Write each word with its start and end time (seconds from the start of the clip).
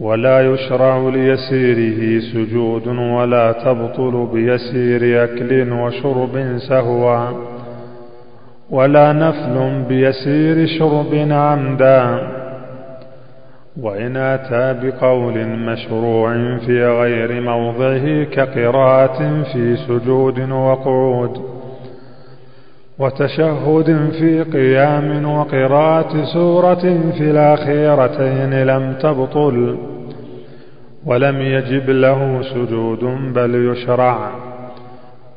ولا 0.00 0.40
يشرع 0.40 1.08
ليسيره 1.08 2.20
سجود 2.20 2.86
ولا 2.88 3.52
تبطل 3.52 4.28
بيسير 4.32 5.24
أكل 5.24 5.72
وشرب 5.72 6.58
سهوا 6.68 7.28
ولا 8.70 9.12
نفل 9.12 9.84
بيسير 9.88 10.66
شرب 10.78 11.14
عمدا 11.30 12.28
وإن 13.80 14.16
أتى 14.16 14.74
بقول 14.82 15.46
مشروع 15.46 16.32
في 16.66 16.86
غير 16.86 17.40
موضعه 17.40 18.24
كقراءة 18.24 19.42
في 19.52 19.76
سجود 19.76 20.50
وقعود 20.50 21.59
وتشهد 23.00 24.10
في 24.18 24.42
قيام 24.42 25.32
وقراءة 25.32 26.24
سورة 26.24 27.12
في 27.18 27.30
الأخيرتين 27.30 28.62
لم 28.62 28.94
تبطل 29.02 29.78
ولم 31.06 31.36
يجب 31.40 31.90
له 31.90 32.42
سجود 32.42 33.04
بل 33.34 33.72
يشرع. 33.72 34.30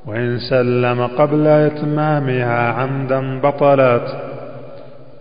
وإن 0.07 0.37
سلم 0.49 1.07
قبل 1.07 1.47
إتمامها 1.47 2.73
عمدا 2.73 3.39
بطلت 3.39 4.07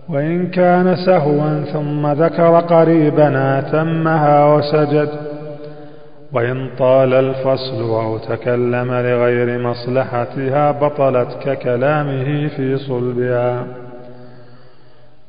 وإن 0.09 0.47
كان 0.47 0.95
سهوا 0.95 1.63
ثم 1.73 2.07
ذكر 2.07 2.59
قريبا 2.59 3.59
أتمها 3.59 4.55
وسجد. 4.55 5.32
وإن 6.33 6.69
طال 6.79 7.13
الفصل 7.13 7.81
أو 7.81 8.17
تكلم 8.17 8.93
لغير 8.93 9.59
مصلحتها 9.59 10.71
بطلت 10.71 11.37
ككلامه 11.45 12.47
في 12.47 12.77
صلبها. 12.77 13.65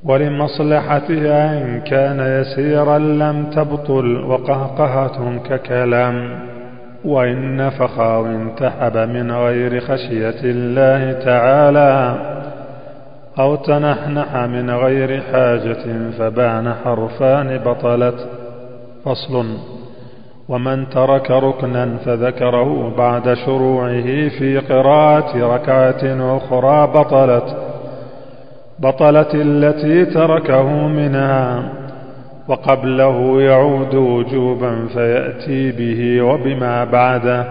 ولمصلحتها 0.04 1.62
إن 1.62 1.80
كان 1.80 2.20
يسيرا 2.20 2.98
لم 2.98 3.50
تبطل 3.50 4.24
وقهقهة 4.24 5.38
ككلام. 5.48 6.40
وإن 7.04 7.56
نفخ 7.56 8.00
أو 8.00 8.26
انتحب 8.26 8.96
من 8.96 9.32
غير 9.32 9.80
خشية 9.80 10.40
الله 10.44 11.12
تعالى 11.12 12.14
أو 13.38 13.54
تنحنح 13.56 14.36
من 14.36 14.70
غير 14.70 15.20
حاجة 15.20 16.10
فبان 16.18 16.74
حرفان 16.84 17.58
بطلت. 17.58 18.28
فصل 19.04 19.46
ومن 20.48 20.88
ترك 20.88 21.30
ركنا 21.30 21.96
فذكره 22.04 22.92
بعد 22.98 23.34
شروعه 23.34 24.28
في 24.28 24.58
قراءة 24.58 25.54
ركعة 25.54 26.36
أخرى 26.36 26.86
بطلت 26.86 27.56
بطلت 28.78 29.34
التي 29.34 30.04
تركه 30.04 30.68
منها 30.88 31.62
وقبله 32.48 33.42
يعود 33.42 33.94
وجوبا 33.94 34.86
فيأتي 34.94 35.72
به 35.72 36.22
وبما 36.22 36.84
بعده. 36.84 37.44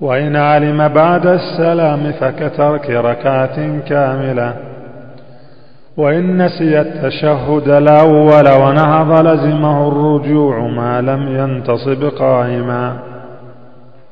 وإن 0.00 0.36
علم 0.36 0.88
بعد 0.88 1.26
السلام 1.26 2.12
فكترك 2.12 2.90
ركعة 2.90 3.78
كاملة. 3.78 4.54
وإن 5.96 6.42
نسي 6.44 6.80
التشهد 6.80 7.68
الأول 7.68 8.48
ونهض 8.62 9.26
لزمه 9.26 9.88
الرجوع 9.88 10.66
ما 10.68 11.00
لم 11.00 11.28
ينتصب 11.28 12.04
قائما 12.04 12.96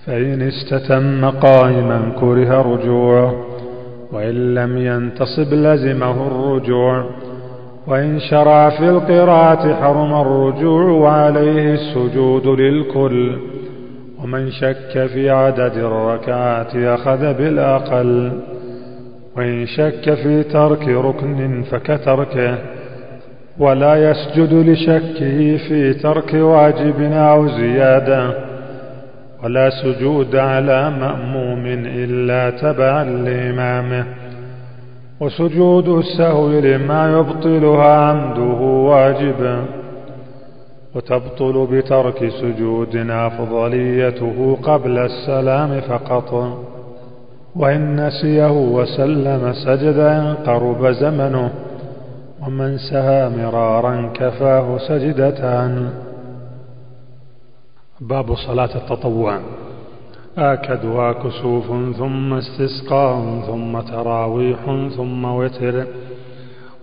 فإن 0.07 0.43
استتم 0.43 1.31
قائما 1.31 2.13
كره 2.21 2.63
رجوعه 2.63 3.35
وإن 4.13 4.55
لم 4.55 4.79
ينتصب 4.79 5.53
لزمه 5.55 6.27
الرجوع 6.27 7.05
وإن 7.87 8.21
شرع 8.21 8.71
في 8.71 8.89
القراءة 8.89 9.75
حرم 9.75 10.15
الرجوع 10.21 10.83
وعليه 10.85 11.75
السجود 11.75 12.47
للكل 12.47 13.37
ومن 14.23 14.51
شك 14.51 15.07
في 15.07 15.31
عدد 15.31 15.77
الركعات 15.77 16.77
أخذ 16.77 17.35
بالأقل. 17.35 18.33
وإن 19.37 19.67
شك 19.67 20.15
في 20.15 20.43
ترك 20.43 20.89
ركن 20.89 21.63
فكتركه 21.63 22.59
ولا 23.59 24.11
يسجد 24.11 24.53
لشكه 24.53 25.57
في 25.57 25.95
ترك 25.95 26.35
واجب 26.35 27.03
أو 27.13 27.49
زيادة 27.49 28.31
ولا 29.45 29.71
سجود 29.71 30.37
على 30.37 30.91
مأموم 30.91 31.63
إلا 31.87 32.51
تبعا 32.51 33.05
لإمامه. 33.05 34.07
وسجود 35.21 35.89
السهو 35.89 36.51
لما 36.51 37.19
يبطلها 37.19 37.95
عمده 37.95 38.61
واجبا 38.91 39.65
وتبطل 40.95 41.67
بترك 41.73 42.29
سجود 42.29 42.97
أفضليته 43.11 44.59
قبل 44.63 44.99
السلام 44.99 45.81
فقط. 45.81 46.59
وإن 47.57 48.07
نسيه 48.07 48.51
وسلم 48.51 49.53
سجدا 49.53 50.35
قرب 50.47 50.91
زمنه 50.91 51.51
ومن 52.47 52.79
سها 52.79 53.29
مرارا 53.29 54.11
كفاه 54.15 54.79
سجدتان. 54.79 55.91
باب 58.01 58.35
صلاة 58.35 58.71
التطوع. 58.75 59.39
آكدها 60.39 61.13
كسوف 61.13 61.67
ثم 61.97 62.35
استسقاء 62.35 63.41
ثم 63.47 63.81
تراويح 63.81 64.59
ثم 64.97 65.25
وتر. 65.25 65.85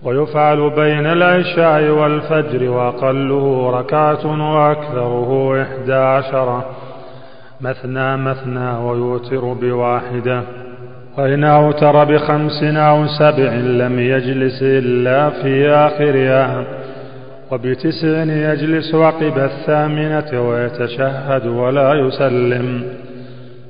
ويفعل 0.02 0.70
بين 0.70 1.06
العشاء 1.06 1.90
والفجر 1.90 2.70
وأقله 2.70 3.70
ركعة 3.70 4.52
وأكثره 4.54 5.62
إحدى 5.62 5.94
عشرة 5.94 6.64
مثنى 7.62 8.16
مثنى 8.16 8.70
ويوتر 8.78 9.52
بواحدة 9.52 10.42
وإن 11.18 11.44
أوتر 11.44 12.04
بخمس 12.04 12.62
أو 12.62 13.06
سبع 13.06 13.52
لم 13.54 13.98
يجلس 13.98 14.62
إلا 14.62 15.30
في 15.30 15.70
آخرها 15.70 16.64
وبتسع 17.50 18.22
يجلس 18.22 18.94
عقب 18.94 19.38
الثامنة 19.38 20.48
ويتشهد 20.48 21.46
ولا 21.46 21.94
يسلم 21.94 22.82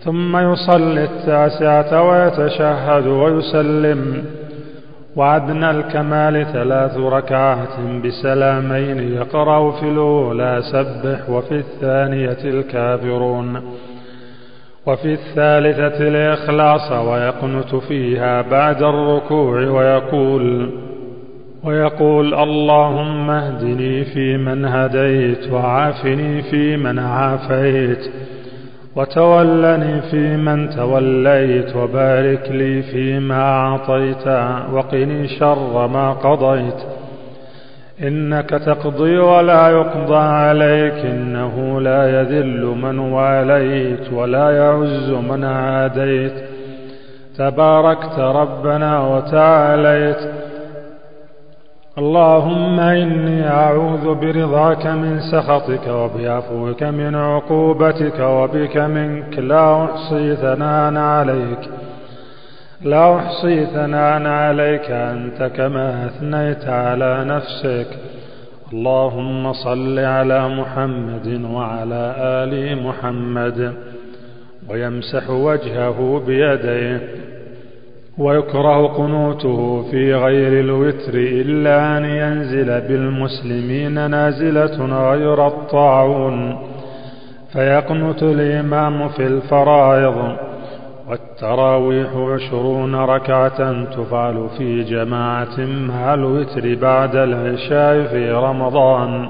ثم 0.04 0.36
يصلي 0.36 1.04
التاسعة 1.04 2.02
ويتشهد 2.02 3.06
ويسلم 3.06 4.24
وأدنى 5.16 5.71
الكمال 5.71 6.47
ثلاث 6.53 6.97
ركعات 6.97 7.81
بسلامين 8.04 9.12
يقرأ 9.12 9.71
في 9.71 9.88
الأولى 9.88 10.60
سبح 10.72 11.31
وفي 11.31 11.54
الثانية 11.54 12.38
الكافرون 12.44 13.62
وفي 14.87 15.12
الثالثة 15.12 16.09
الإخلاص 16.09 16.93
ويقنت 16.93 17.75
فيها 17.75 18.43
بعد 18.43 18.82
الركوع 18.82 19.60
ويقول 19.60 20.70
ويقول 21.65 22.34
اللهم 22.34 23.31
اهدني 23.31 24.04
فيمن 24.04 24.65
هديت 24.65 25.53
وعافني 25.53 26.43
فيمن 26.43 26.99
عافيت 26.99 28.10
وتولني 28.96 30.00
فيمن 30.00 30.70
توليت 30.70 31.76
وبارك 31.76 32.50
لي 32.50 32.82
فيما 32.82 33.42
أعطيت 33.42 34.26
وقني 34.72 35.28
شر 35.28 35.86
ما 35.86 36.12
قضيت. 36.12 36.80
إنك 38.02 38.50
تقضي 38.50 39.18
ولا 39.18 39.68
يقضى 39.68 40.16
عليك 40.16 41.06
إنه 41.06 41.80
لا 41.80 42.20
يذل 42.20 42.64
من 42.82 42.98
واليت 42.98 44.12
ولا 44.12 44.50
يعز 44.50 45.10
من 45.10 45.44
عاديت. 45.44 46.32
تباركت 47.38 48.18
ربنا 48.18 49.00
وتعاليت 49.00 50.50
اللهم 51.98 52.80
إني 52.80 53.48
أعوذ 53.48 54.14
برضاك 54.14 54.86
من 54.86 55.20
سخطك 55.20 55.86
وبعفوك 55.86 56.82
من 56.82 57.14
عقوبتك 57.14 58.20
وبك 58.20 58.76
منك. 58.76 59.38
لا 59.38 59.84
أحصي 59.84 60.37
ثناء 60.37 60.96
عليك. 60.96 61.58
لا 62.82 63.16
أحصي 63.16 63.66
ثناء 63.66 64.26
عليك 64.26 64.90
أنت 64.90 65.50
كما 65.56 66.06
أثنيت 66.06 66.64
على 66.64 67.25
نفسك. 67.25 67.87
اللهم 68.72 69.52
صل 69.52 69.98
على 69.98 70.48
محمد 70.48 71.44
وعلى 71.44 72.14
آل 72.19 72.82
محمد. 72.82 73.75
ويمسح 74.69 75.31
وجهه 75.31 76.22
بيديه. 76.26 77.30
ويكره 78.20 78.87
قنوته 78.87 79.82
في 79.90 80.14
غير 80.14 80.61
الوتر 80.61 81.14
إلا 81.14 81.99
أن 81.99 82.05
ينزل 82.05 82.81
بالمسلمين 82.81 84.11
نازلة 84.11 85.11
غير 85.11 85.46
الطاعون. 85.46 86.58
فيقنت 87.52 88.22
الإمام 88.22 89.08
في 89.08 89.26
الفرائض 89.26 90.37
والتراويح 91.08 92.08
عشرون 92.17 92.94
ركعة 92.94 93.84
تفعل 93.84 94.46
في 94.58 94.82
جماعة 94.82 95.61
مع 95.88 96.14
الوتر 96.14 96.75
بعد 96.75 97.17
العشاء 97.17 98.06
في 98.06 98.31
رمضان. 98.31 99.28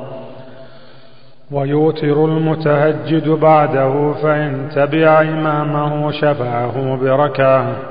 ويوتر 1.52 2.25
المتهجد 2.25 3.28
بعده 3.28 4.12
فإن 4.12 4.69
تبع 4.75 5.20
إمامه 5.22 6.10
شفعه 6.10 6.96
بركعة. 6.96 7.89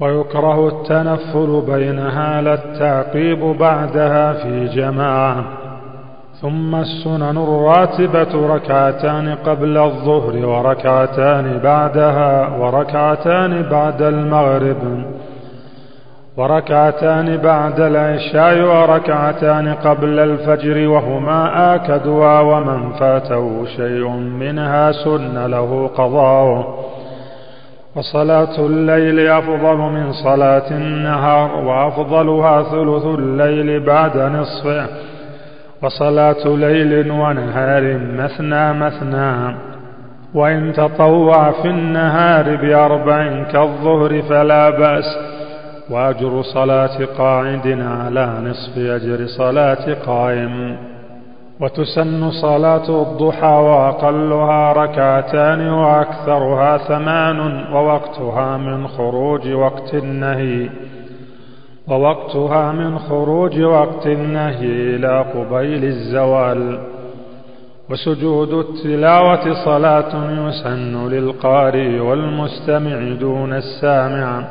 ويكره 0.00 0.68
التنفل 0.68 1.62
بينها 1.66 2.40
لا 2.40 2.54
التعقيب 2.54 3.38
بعدها 3.58 4.32
في 4.32 4.66
جماعة. 4.66 5.44
ثم 6.40 6.74
السنن 6.74 7.36
الراتبة 7.38 8.54
ركعتان 8.54 9.34
قبل 9.34 9.78
الظهر 9.78 10.46
وركعتان 10.46 11.58
بعدها 11.64 12.56
وركعتان 12.56 13.62
بعد 13.62 14.02
المغرب 14.02 15.02
وركعتان 16.36 17.36
بعد 17.36 17.80
العشاء 17.80 18.62
وركعتان 18.62 19.74
قبل 19.74 20.18
الفجر 20.18 20.88
وهما 20.88 21.74
آكدها 21.74 22.40
ومن 22.40 22.92
فاته 22.92 23.64
شيء 23.76 24.08
منها 24.10 24.92
سن 24.92 25.46
له 25.46 25.90
قضاؤه 25.96 26.78
وصلاة 27.98 28.66
الليل 28.66 29.28
أفضل 29.28 29.76
من 29.76 30.12
صلاة 30.12 30.70
النهار 30.70 31.64
وأفضلها 31.64 32.62
ثلث 32.62 33.04
الليل 33.04 33.80
بعد 33.80 34.16
نصفه. 34.16 34.86
وصلاة 35.82 36.46
ليل 36.46 37.10
ونهار 37.10 37.98
مثنى 38.18 38.72
مثنى. 38.72 39.56
وإن 40.34 40.72
تطوع 40.72 41.50
في 41.50 41.68
النهار 41.68 42.56
بأربع 42.56 43.42
كالظهر 43.42 44.22
فلا 44.22 44.70
بأس. 44.70 45.18
وأجر 45.90 46.42
صلاة 46.42 47.04
قاعد 47.18 47.80
على 47.80 48.32
نصف 48.44 48.78
أجر 48.78 49.26
صلاة 49.26 49.94
قائم. 50.06 50.76
وتسن 51.60 52.30
صلاة 52.30 53.02
الضحى 53.02 53.46
وأقلها 53.46 54.72
ركعتان 54.72 55.68
وأكثرها 55.68 56.78
ثمان 56.78 57.64
ووقتها 57.72 58.56
من 58.56 58.88
خروج 58.88 59.48
وقت 59.48 59.94
النهي. 59.94 60.70
ووقتها 61.88 62.72
من 62.72 62.98
خروج 62.98 63.60
وقت 63.60 64.06
النهي 64.06 64.96
إلى 64.96 65.24
قبيل 65.34 65.84
الزوال. 65.84 66.78
وسجود 67.90 68.52
التلاوة 68.52 69.64
صلاة 69.64 70.30
يسن 70.48 71.08
للقارئ 71.08 71.98
والمستمع 71.98 73.18
دون 73.20 73.52
السامع. 73.52 74.44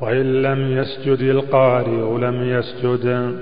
وإن 0.00 0.42
لم 0.42 0.78
يسجد 0.78 1.20
القارئ 1.20 2.18
لم 2.18 2.42
يسجد. 2.42 3.34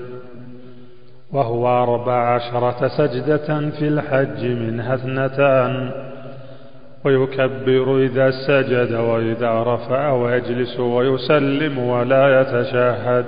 وهو 1.33 1.83
أربع 1.83 2.35
عشرة 2.35 2.87
سجدة 2.87 3.69
في 3.69 3.87
الحج 3.87 4.45
منها 4.45 4.95
اثنتان 4.95 5.91
ويكبر 7.05 7.97
إذا 7.97 8.31
سجد 8.47 8.93
وإذا 8.93 9.63
رفع 9.63 10.11
ويجلس 10.11 10.79
ويسلم 10.79 11.77
ولا 11.77 12.41
يتشهد. 12.41 13.25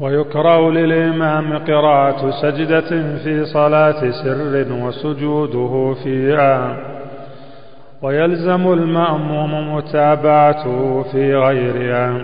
ويكره 0.00 0.70
للإمام 0.70 1.58
قراءة 1.58 2.30
سجدة 2.30 3.18
في 3.24 3.44
صلاة 3.44 4.10
سر 4.10 4.66
وسجوده 4.72 5.94
فيها. 6.04 6.76
ويلزم 8.02 8.72
المأموم 8.72 9.74
متابعته 9.74 11.02
في 11.02 11.34
غيرها. 11.36 12.20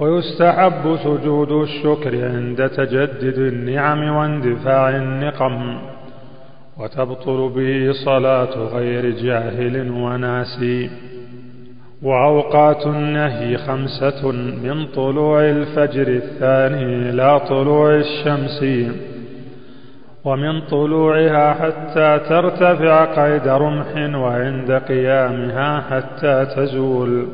ويستحب 0.00 0.96
سجود 0.96 1.52
الشكر 1.52 2.24
عند 2.24 2.68
تجدد 2.68 3.38
النعم 3.38 4.16
واندفاع 4.16 4.96
النقم 4.96 5.78
وتبطل 6.78 7.48
به 7.56 7.92
صلاة 8.04 8.54
غير 8.74 9.10
جاهل 9.10 9.90
وناسي. 9.90 10.90
وأوقات 12.02 12.86
النهي 12.86 13.58
خمسة 13.58 14.32
من 14.32 14.86
طلوع 14.86 15.40
الفجر 15.44 16.08
الثاني 16.08 17.10
إلى 17.10 17.40
طلوع 17.48 17.94
الشمس 17.94 18.64
ومن 20.24 20.60
طلوعها 20.60 21.54
حتى 21.54 22.20
ترتفع 22.28 23.04
قيد 23.04 23.48
رمح 23.48 24.16
وعند 24.16 24.72
قيامها 24.72 25.80
حتى 25.80 26.46
تزول. 26.56 27.26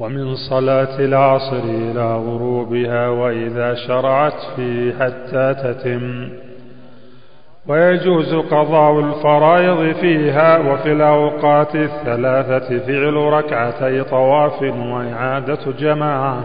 ومن 0.00 0.34
صلاة 0.34 0.98
العصر 0.98 1.62
إلى 1.64 2.14
غروبها 2.16 3.08
وإذا 3.08 3.74
شرعت 3.74 4.34
فيه 4.56 4.92
حتى 4.92 5.54
تتم. 5.54 6.28
ويجوز 7.66 8.34
قضاء 8.34 9.00
الفرائض 9.00 9.94
فيها 9.96 10.58
وفي 10.58 10.92
الأوقات 10.92 11.74
الثلاثة 11.74 12.78
فعل 12.78 13.14
ركعتي 13.14 14.04
طواف 14.04 14.62
وإعادة 14.62 15.72
جماعة. 15.78 16.44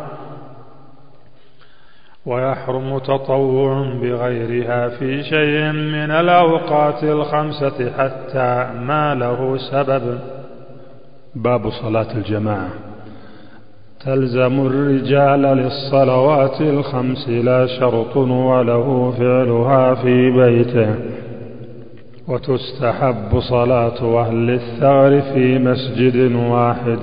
ويحرم 2.25 2.99
تطوع 2.99 3.93
بغيرها 4.01 4.89
في 4.89 5.23
شيء 5.23 5.71
من 5.71 6.11
الأوقات 6.11 7.03
الخمسة 7.03 7.91
حتى 7.97 8.69
ما 8.79 9.15
له 9.15 9.57
سبب. 9.57 10.19
باب 11.35 11.69
صلاة 11.69 12.11
الجماعة. 12.17 12.94
تلزم 14.05 14.67
الرجال 14.67 15.41
للصلوات 15.41 16.61
الخمس 16.61 17.29
لا 17.29 17.67
شرط 17.79 18.17
وله 18.17 19.13
فعلها 19.19 19.95
في 19.95 20.31
بيته. 20.31 20.95
وتستحب 22.27 23.39
صلاة 23.39 24.21
أهل 24.21 24.49
الثغر 24.49 25.21
في 25.21 25.59
مسجد 25.59 26.35
واحد. 26.35 26.99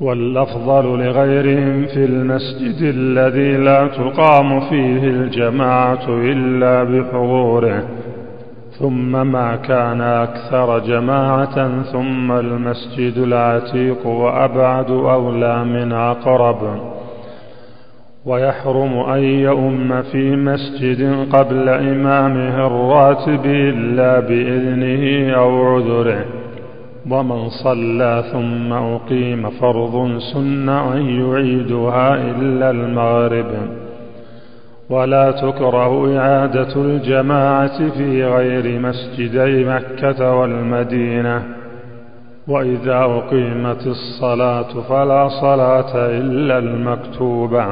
والأفضل 0.00 0.84
لغيرهم 0.84 1.86
في 1.86 2.04
المسجد 2.04 2.82
الذي 2.82 3.56
لا 3.56 3.86
تقام 3.86 4.60
فيه 4.60 5.02
الجماعة 5.08 6.08
إلا 6.08 6.84
بحضوره. 6.84 7.84
ثم 8.78 9.26
ما 9.32 9.56
كان 9.56 10.00
أكثر 10.00 10.78
جماعة 10.78 11.82
ثم 11.82 12.32
المسجد 12.32 13.18
العتيق 13.18 14.06
وأبعد 14.06 14.90
أولى 14.90 15.64
من 15.64 15.92
أقرب. 15.92 16.80
ويحرم 18.26 18.98
أن 18.98 19.22
يؤم 19.22 20.02
في 20.02 20.36
مسجد 20.36 21.26
قبل 21.32 21.68
إمامه 21.68 22.66
الراتب 22.66 23.46
إلا 23.46 24.20
بإذنه 24.20 25.34
أو 25.36 25.74
عذره. 25.74 26.24
ومن 27.10 27.48
صلى 27.48 28.24
ثم 28.32 28.72
أقيم 28.72 29.50
فرض 29.50 30.18
سن 30.32 30.68
أن 30.68 31.02
يعيدها 31.02 32.14
إلا 32.14 32.70
المغرب. 32.70 33.85
ولا 34.90 35.30
تكره 35.30 36.18
إعادة 36.18 36.76
الجماعة 36.76 37.90
في 37.90 38.24
غير 38.24 38.80
مسجدي 38.80 39.64
مكة 39.64 40.34
والمدينة. 40.34 41.42
وإذا 42.48 42.98
أقيمت 42.98 43.86
الصلاة 43.86 44.80
فلا 44.88 45.28
صلاة 45.28 45.94
إلا 45.94 46.58
المكتوبة. 46.58 47.66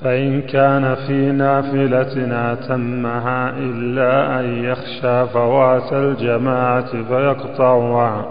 فإن 0.00 0.40
كان 0.40 0.94
في 0.94 1.32
نافلة 1.32 2.52
أتمها 2.52 3.50
إلا 3.50 4.40
أن 4.40 4.64
يخشى 4.64 5.26
فوات 5.26 5.92
الجماعة 5.92 7.02
فيقطعها. 7.08 8.26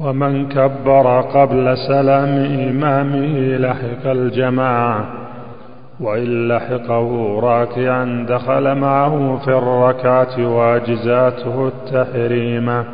ومن 0.00 0.48
كبر 0.48 1.20
قبل 1.20 1.78
سلام 1.78 2.28
إمامه 2.68 3.56
لحق 3.56 4.06
الجماعة. 4.10 5.25
وإن 6.00 6.48
لحقه 6.48 7.40
راكعا 7.40 8.26
دخل 8.28 8.74
معه 8.74 9.36
في 9.44 9.50
الركعة 9.50 10.56
واجزاته 10.56 11.68
التحريمة 11.68 12.84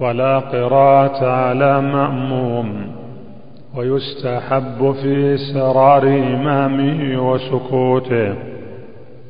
ولا 0.00 0.38
قراءة 0.38 1.26
على 1.26 1.80
مأموم. 1.80 2.86
ويستحب 3.76 4.94
في 5.02 5.36
سرار 5.36 6.02
إمامه 6.08 7.30
وسكوته. 7.30 8.34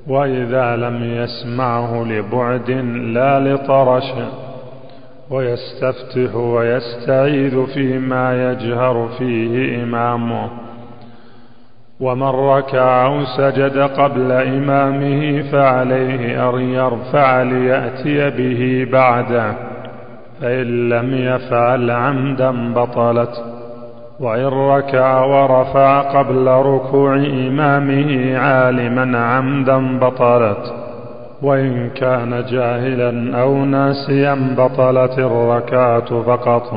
وإذا 0.09 0.77
لم 0.77 1.03
يسمعه 1.03 2.05
لبعد 2.05 2.71
لا 3.15 3.41
لطرش. 3.41 4.13
ويستفتح 5.31 6.35
ويستعيذ 6.35 7.67
فيما 7.67 8.53
يجهر 8.53 9.09
فيه 9.19 9.83
إمامه. 9.83 10.68
ومن 12.01 12.29
ركع 12.29 13.07
أو 13.07 13.25
سجد 13.25 13.79
قبل 13.79 14.33
إمامه 14.33 15.43
فعليه 15.53 16.51
أن 16.51 16.61
يرفع 16.61 17.43
ليأتي 17.43 18.31
به 18.31 18.89
بعده 18.93 19.53
فإن 20.41 20.89
لم 20.89 21.15
يفعل 21.15 21.91
عمدا 21.91 22.75
بطلت 22.75 23.45
وإن 24.21 24.47
ركع 24.47 25.25
ورفع 25.25 26.01
قبل 26.19 26.47
ركوع 26.49 27.17
إمامه 27.17 28.39
عالما 28.39 29.19
عمدا 29.19 29.99
بطلت 29.99 30.75
وإن 31.43 31.91
كان 31.91 32.45
جاهلا 32.51 33.41
أو 33.43 33.65
ناسيا 33.65 34.55
بطلت 34.59 35.19
الركعة 35.19 36.23
فقط. 36.23 36.73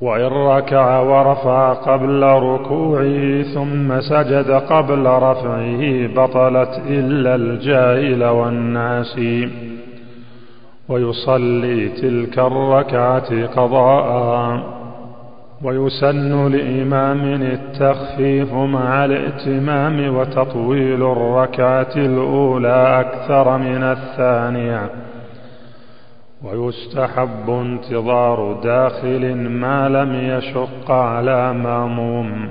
وإن 0.00 0.26
ركع 0.26 1.00
ورفع 1.00 1.72
قبل 1.72 2.22
ركوعه 2.22 3.42
ثم 3.42 4.00
سجد 4.00 4.50
قبل 4.50 5.06
رفعه 5.06 6.06
بطلت 6.16 6.80
إلا 6.88 7.34
الجاهل 7.34 8.24
والناسي 8.24 9.48
ويصلي 10.88 11.88
تلك 11.88 12.38
الركعة 12.38 13.46
قضاء. 13.46 14.60
ويسن 15.64 16.52
لإمام 16.52 17.42
التخفيف 17.42 18.54
مع 18.54 19.04
الائتمام 19.04 20.16
وتطويل 20.16 21.02
الركعة 21.02 21.92
الأولى 21.96 23.00
أكثر 23.00 23.58
من 23.58 23.82
الثانية. 23.82 24.90
ويستحب 26.44 27.50
انتظار 27.50 28.60
داخل 28.62 29.34
ما 29.34 29.88
لم 29.88 30.14
يشق 30.14 30.90
على 30.90 31.52
مأموم. 31.52 32.50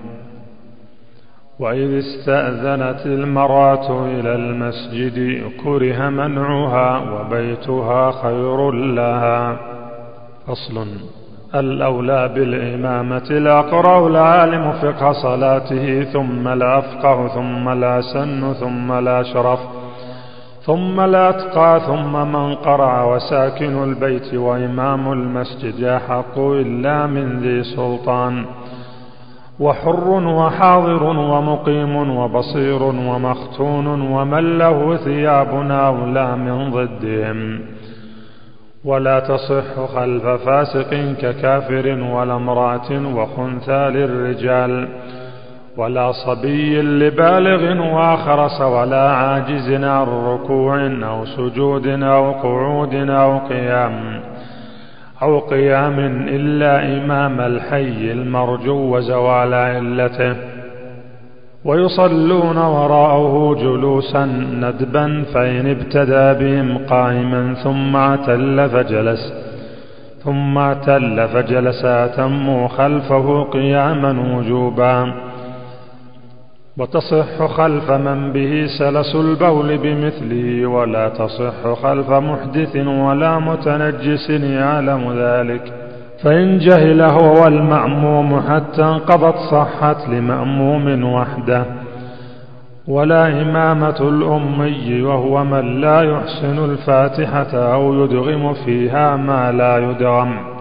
وإذ 1.59 1.99
استأذنت 1.99 3.05
المرأة 3.05 4.05
إلى 4.05 4.35
المسجد 4.35 5.41
كره 5.63 6.09
منعها 6.09 7.11
وبيتها 7.11 8.11
خير 8.11 8.71
لها. 8.71 9.57
فصل 10.47 10.87
الأولى 11.55 12.27
بالإمامة 12.27 13.27
الأقرأ 13.31 14.07
العالم 14.07 14.71
فقه 14.71 15.11
صلاته 15.11 16.03
ثم 16.03 16.47
الأفقه 16.47 17.27
ثم 17.27 17.69
الأسن 17.69 18.53
ثم 18.53 18.91
الأشرف 18.91 19.59
ثم 20.67 20.99
الأتقى 20.99 21.81
ثم 21.87 22.31
من 22.31 22.55
قرع 22.55 23.15
وساكن 23.15 23.83
البيت 23.83 24.33
وإمام 24.33 25.11
المسجد 25.11 25.83
أحق 25.83 26.39
إلا 26.39 27.07
من 27.07 27.39
ذي 27.39 27.63
سلطان. 27.63 28.45
وحر 29.59 30.09
وحاضر 30.09 31.03
ومقيم 31.03 32.17
وبصير 32.17 32.83
ومختون 32.83 33.87
ومن 33.87 34.57
له 34.57 34.95
ثياب 34.95 35.71
أولى 35.71 36.35
من 36.35 36.71
ضدهم. 36.71 37.59
ولا 38.85 39.19
تصح 39.19 39.85
خلف 39.95 40.25
فاسق 40.25 41.15
ككافر 41.21 41.87
ولا 41.87 42.35
امرأة 42.35 43.15
وخنثى 43.15 43.89
للرجال. 43.89 44.87
ولا 45.77 46.11
صبي 46.11 46.81
لبالغ 46.81 47.93
وآخرس 47.95 48.61
ولا 48.61 49.09
عاجز 49.11 49.71
عن 49.71 50.07
ركوع 50.07 50.85
أو 50.85 51.25
سجود 51.25 51.87
أو 51.87 52.31
قعود 52.31 52.93
أو 52.93 53.37
قيام 53.37 54.21
أو 55.21 55.39
قيام 55.39 55.99
إلا 56.29 56.97
إمام 56.97 57.41
الحي 57.41 58.11
المرجو 58.11 58.95
وزوال 58.95 59.53
علته. 59.53 60.35
ويصلون 61.65 62.57
وراءه 62.57 63.55
جلوسا 63.55 64.25
ندبا 64.61 65.23
فإن 65.33 65.67
ابتدى 65.67 66.45
بهم 66.45 66.77
قائما 66.77 67.53
ثم 67.53 67.95
اعتل 67.95 68.69
فجلس 68.69 69.33
ثم 70.23 70.57
اعتل 70.57 71.27
فجلس 71.27 71.85
أتموا 71.85 72.67
خلفه 72.67 73.43
قياما 73.43 74.37
وجوبا 74.37 75.26
وتصح 76.79 77.45
خلف 77.45 77.91
من 77.91 78.33
به 78.33 78.67
سلس 78.79 79.15
البول 79.15 79.77
بمثله 79.77 80.67
ولا 80.67 81.09
تصح 81.09 81.73
خلف 81.83 82.09
محدث 82.09 82.75
ولا 82.75 83.39
متنجس 83.39 84.29
يعلم 84.29 85.13
ذلك. 85.17 85.73
فإن 86.23 86.57
جهل 86.57 87.01
هو 87.01 87.43
والمأموم 87.43 88.41
حتى 88.49 88.83
انقضت 88.83 89.37
صحت 89.37 90.09
لمأموم 90.09 91.03
وحده. 91.13 91.65
ولا 92.87 93.41
إمامة 93.41 93.99
الأمي 94.01 95.01
وهو 95.01 95.43
من 95.43 95.81
لا 95.81 96.01
يحسن 96.01 96.65
الفاتحة 96.65 97.73
أو 97.73 98.03
يدغم 98.03 98.53
فيها 98.53 99.15
ما 99.15 99.51
لا 99.51 99.77
يدغم. 99.77 100.56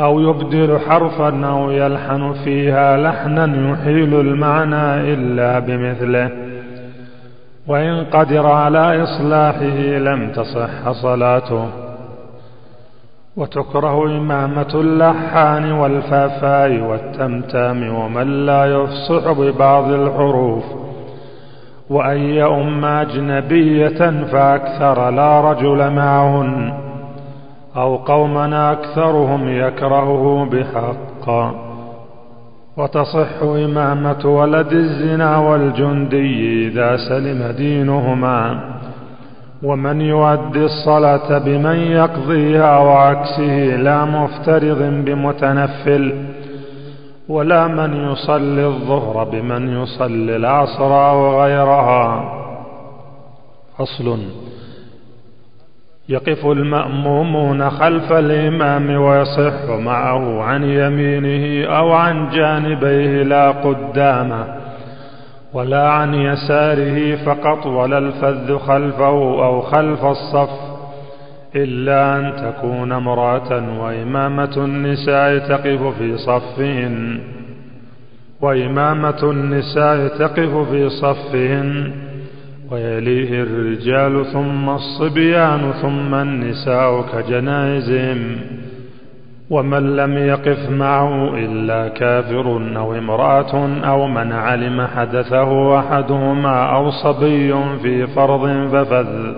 أو 0.00 0.20
يبدل 0.20 0.78
حرفا 0.88 1.46
أو 1.46 1.70
يلحن 1.70 2.32
فيها 2.44 2.96
لحنا 2.96 3.70
يحيل 3.70 4.20
المعنى 4.20 5.14
إلا 5.14 5.58
بمثله. 5.58 6.30
وإن 7.66 8.04
قدر 8.04 8.46
على 8.46 9.02
إصلاحه 9.02 9.78
لم 9.98 10.32
تصح 10.32 10.92
صلاته. 11.02 11.66
وتكره 13.36 14.04
إمامة 14.04 14.74
اللحان 14.74 15.72
والفافاء 15.72 16.80
والتمتام 16.80 17.94
ومن 17.94 18.46
لا 18.46 18.66
يفصح 18.66 19.32
ببعض 19.32 19.90
الحروف. 19.90 20.64
وأن 21.90 22.18
يؤم 22.18 22.84
أجنبية 22.84 24.24
فأكثر 24.32 25.10
لا 25.10 25.40
رجل 25.40 25.90
معهن. 25.90 26.72
أو 27.76 27.96
قومنا 27.96 28.72
أكثرهم 28.72 29.48
يكرهه 29.48 30.44
بحق. 30.44 31.54
وتصح 32.76 33.42
إمامة 33.42 34.26
ولد 34.26 34.72
الزنا 34.72 35.38
والجندي 35.38 36.68
إذا 36.68 36.96
سلم 36.96 37.54
دينهما. 37.56 38.60
ومن 39.62 40.00
يؤدي 40.00 40.64
الصلاة 40.64 41.38
بمن 41.38 41.76
يقضيها 41.76 42.78
وعكسه 42.78 43.76
لا 43.76 44.04
مفترض 44.04 44.82
بمتنفل. 44.82 46.24
ولا 47.28 47.66
من 47.66 48.12
يصلي 48.12 48.66
الظهر 48.66 49.24
بمن 49.24 49.82
يصلي 49.82 50.36
العصر 50.36 50.92
وغيرها 50.92 52.32
فصل 53.78 54.18
يقف 56.10 56.46
المأمومون 56.46 57.70
خلف 57.70 58.12
الإمام 58.12 58.90
ويصح 59.02 59.64
معه 59.78 60.42
عن 60.42 60.64
يمينه 60.64 61.66
أو 61.76 61.92
عن 61.92 62.28
جانبيه 62.30 63.22
لا 63.22 63.50
قدامه 63.50 64.44
ولا 65.52 65.88
عن 65.90 66.14
يساره 66.14 67.16
فقط 67.16 67.66
ولا 67.66 67.98
الفذ 67.98 68.58
خلفه 68.58 69.44
أو 69.46 69.60
خلف 69.60 70.04
الصف 70.04 70.50
إلا 71.56 72.16
أن 72.16 72.32
تكون 72.36 72.92
امرأة 72.92 73.80
وإمامة 73.80 74.56
النساء 74.56 75.38
تقف 75.38 75.98
في 75.98 76.16
صفهن 76.18 77.20
وإمامة 78.40 79.30
النساء 79.30 80.08
تقف 80.18 80.70
في 80.70 80.88
صفهن 80.88 81.92
ويليه 82.70 83.42
الرجال 83.42 84.26
ثم 84.32 84.68
الصبيان 84.70 85.72
ثم 85.82 86.14
النساء 86.14 87.02
كجنائزهم 87.02 88.36
ومن 89.50 89.96
لم 89.96 90.18
يقف 90.18 90.70
معه 90.70 91.34
إلا 91.34 91.88
كافر 91.88 92.46
أو 92.76 92.94
امرأة 92.94 93.68
أو 93.84 94.06
من 94.06 94.32
علم 94.32 94.86
حدثه 94.96 95.78
أحدهما 95.78 96.76
أو 96.76 96.90
صبي 96.90 97.54
في 97.82 98.06
فرض 98.06 98.68
ففذ 98.72 99.32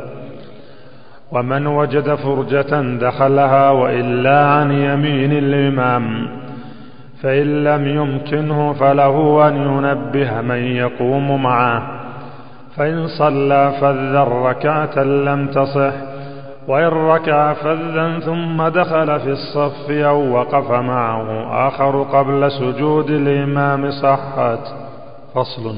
ومن 1.33 1.67
وجد 1.67 2.15
فرجة 2.15 2.99
دخلها 2.99 3.71
وإلا 3.71 4.47
عن 4.47 4.73
يمين 4.73 5.33
الإمام 5.33 6.29
فإن 7.23 7.65
لم 7.65 7.87
يمكنه 7.89 8.73
فله 8.73 9.49
أن 9.49 9.57
ينبه 9.57 10.41
من 10.41 10.59
يقوم 10.59 11.43
معه 11.43 12.01
فإن 12.76 13.07
صلى 13.07 13.73
فذا 13.81 14.25
ركعة 14.25 14.99
لم 15.05 15.47
تصح 15.47 15.93
وإن 16.69 16.87
ركع 16.87 17.52
فذا 17.52 18.19
ثم 18.19 18.69
دخل 18.69 19.21
في 19.21 19.31
الصف 19.31 19.91
أو 19.91 20.33
وقف 20.33 20.71
معه 20.71 21.49
آخر 21.69 22.02
قبل 22.02 22.50
سجود 22.50 23.11
الإمام 23.11 23.91
صحت. 23.91 24.75
فصل 25.35 25.75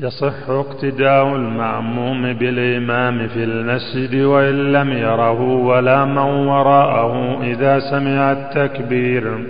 يصح 0.00 0.48
اقتداء 0.48 1.26
المأموم 1.26 2.32
بالإمام 2.32 3.28
في 3.28 3.44
المسجد 3.44 4.24
وإن 4.24 4.72
لم 4.72 4.92
يره 4.92 5.40
ولا 5.42 6.04
من 6.04 6.46
وراءه 6.48 7.42
إذا 7.42 7.78
سمع 7.78 8.32
التكبير. 8.32 9.46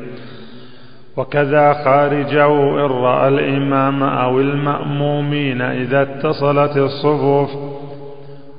وكذا 1.19 1.73
خارجه 1.73 2.47
إن 2.87 2.91
رأى 2.91 3.29
الإمام 3.29 4.03
أو 4.03 4.41
المأمومين 4.41 5.63
إذا 5.63 6.03
اتصلت 6.03 6.77
الصفوف 6.77 7.51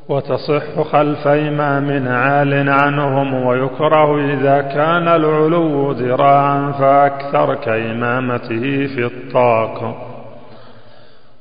وتصح 0.10 0.82
خلف 0.92 1.28
إمام 1.28 2.08
عال 2.08 2.70
عنهم 2.70 3.46
ويكره 3.46 4.34
إذا 4.34 4.62
كان 4.62 5.08
العلو 5.08 5.92
ذراعا 5.92 6.72
فأكثر 6.72 7.56
كإمامته 7.56 8.88
في 8.88 9.06
الطاق. 9.06 10.06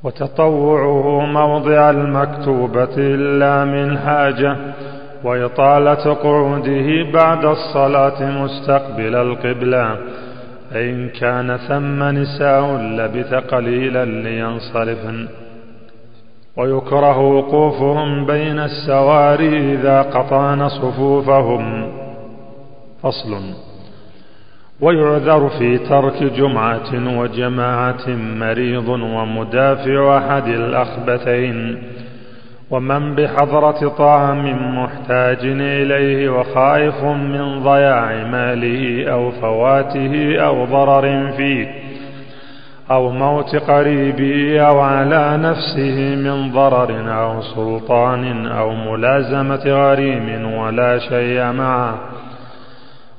وتطوعه 0.04 1.26
موضع 1.26 1.90
المكتوبة 1.90 2.94
إلا 2.98 3.64
من 3.64 3.98
حاجة 3.98 4.56
وإطالة 5.24 6.14
قعوده 6.14 7.10
بعد 7.12 7.44
الصلاة 7.44 8.42
مستقبل 8.42 9.14
القبلة. 9.14 9.96
فإن 10.70 11.08
كان 11.08 11.56
ثم 11.56 12.02
نساء 12.02 12.76
لبث 12.76 13.34
قليلا 13.34 14.04
لينصرفن. 14.04 15.28
ويكره 16.56 17.18
وقوفهم 17.18 18.26
بين 18.26 18.58
السواري 18.58 19.74
إذا 19.74 20.02
قطعن 20.02 20.68
صفوفهم. 20.68 21.92
فصل. 23.02 23.40
ويعذر 24.80 25.48
في 25.48 25.78
ترك 25.78 26.22
جمعة 26.22 27.18
وجماعة 27.18 28.08
مريض 28.16 28.88
ومدافع 28.88 30.18
أحد 30.18 30.48
الأخبثين. 30.48 31.82
ومن 32.70 33.14
بحضرة 33.14 33.88
طعام 33.88 34.44
محتاج 34.82 35.38
إليه 35.60 36.28
وخائف 36.30 37.04
من 37.04 37.62
ضياع 37.62 38.24
ماله 38.24 39.10
أو 39.12 39.30
فواته 39.30 40.36
أو 40.40 40.64
ضرر 40.64 41.32
فيه 41.36 41.68
أو 42.90 43.10
موت 43.10 43.56
قريبه 43.56 44.60
أو 44.60 44.80
على 44.80 45.36
نفسه 45.36 46.16
من 46.16 46.52
ضرر 46.52 47.12
أو 47.22 47.42
سلطان 47.42 48.46
أو 48.46 48.70
ملازمة 48.74 49.64
غريم 49.66 50.54
ولا 50.54 50.98
شيء 50.98 51.52
معه 51.52 51.94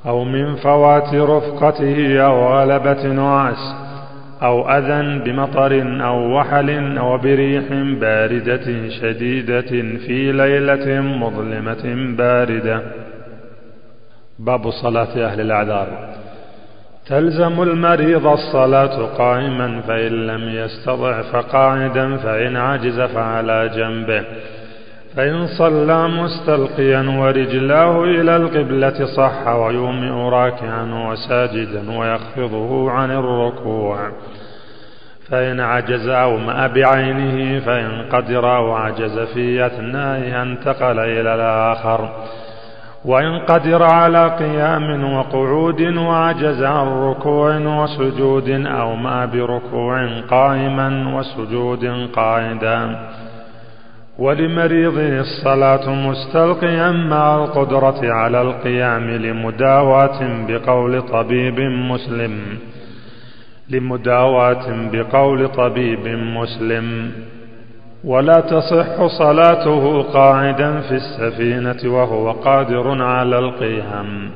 أو 0.06 0.24
من 0.24 0.56
فوات 0.56 1.16
رفقته 1.16 2.22
أو 2.26 2.48
غلبة 2.54 3.04
نعاس 3.08 3.89
أو 4.44 4.70
أذى 4.70 5.20
بمطر 5.20 6.04
أو 6.06 6.38
وحل 6.38 6.98
أو 6.98 7.18
بريح 7.18 7.64
باردة 7.74 8.90
شديدة 8.90 9.72
في 10.08 10.32
ليلة 10.32 11.02
مظلمة 11.02 12.16
باردة. 12.18 12.82
باب 14.40 14.70
صلاة 14.70 15.26
أهل 15.26 15.42
الأعذار. 15.42 16.10
تلزم 17.08 17.62
المريض 17.64 18.28
الصلاة 18.28 19.06
قائما 19.06 19.82
فإن 19.82 20.28
لم 20.28 20.50
يستطع 20.50 21.22
فقاعدا 21.22 22.18
فإن 22.18 22.56
عجز 22.56 23.02
فعلى 23.02 23.72
جنبه. 23.76 24.24
فإن 25.20 25.48
صلى 25.48 26.08
مستلقيا 26.08 27.20
ورجلاه 27.20 28.04
إلى 28.04 28.36
القبلة 28.36 29.06
صح 29.06 29.48
ويومئ 29.48 30.30
راكعا 30.30 31.08
وساجدا 31.08 31.98
ويخفضه 31.98 32.92
عن 32.92 33.12
الركوع. 33.12 33.98
فإن 35.30 35.60
عجز 35.60 36.08
أومأ 36.08 36.68
بعينه 36.68 37.60
فإن 37.60 38.06
قدر 38.12 38.46
وعجز 38.46 39.20
في 39.20 39.66
أثنائها 39.66 40.42
انتقل 40.42 41.00
إلى 41.00 41.36
الآخر. 41.36 42.10
وإن 43.06 43.40
قدر 43.40 43.84
على 43.84 44.28
قيام 44.28 45.14
وقعود 45.14 45.82
وعجز 45.82 46.64
عن 46.64 46.88
ركوع 46.88 47.58
وسجود 47.58 48.50
أومأ 48.66 49.26
بركوع 49.26 50.22
قائما 50.30 51.18
وسجود 51.18 52.10
قاعدا. 52.14 53.10
ولمريض 54.20 54.98
الصلاة 54.98 55.90
مستلقيا 55.90 56.92
مع 56.92 57.44
القدرة 57.44 58.14
على 58.14 58.42
القيام 58.42 59.10
لمداواة 59.10 60.46
بقول 60.48 61.02
طبيب 61.02 61.60
مسلم. 61.60 62.40
لمداواة 63.70 64.90
بقول 64.92 65.48
طبيب 65.48 66.08
مسلم. 66.08 67.12
ولا 68.04 68.40
تصح 68.40 69.08
صلاته 69.20 70.02
قاعدا 70.02 70.82
في 70.82 70.96
السفينة 70.96 71.94
وهو 71.94 72.32
قادر 72.32 73.04
على 73.04 73.40
القيام. 73.40 74.32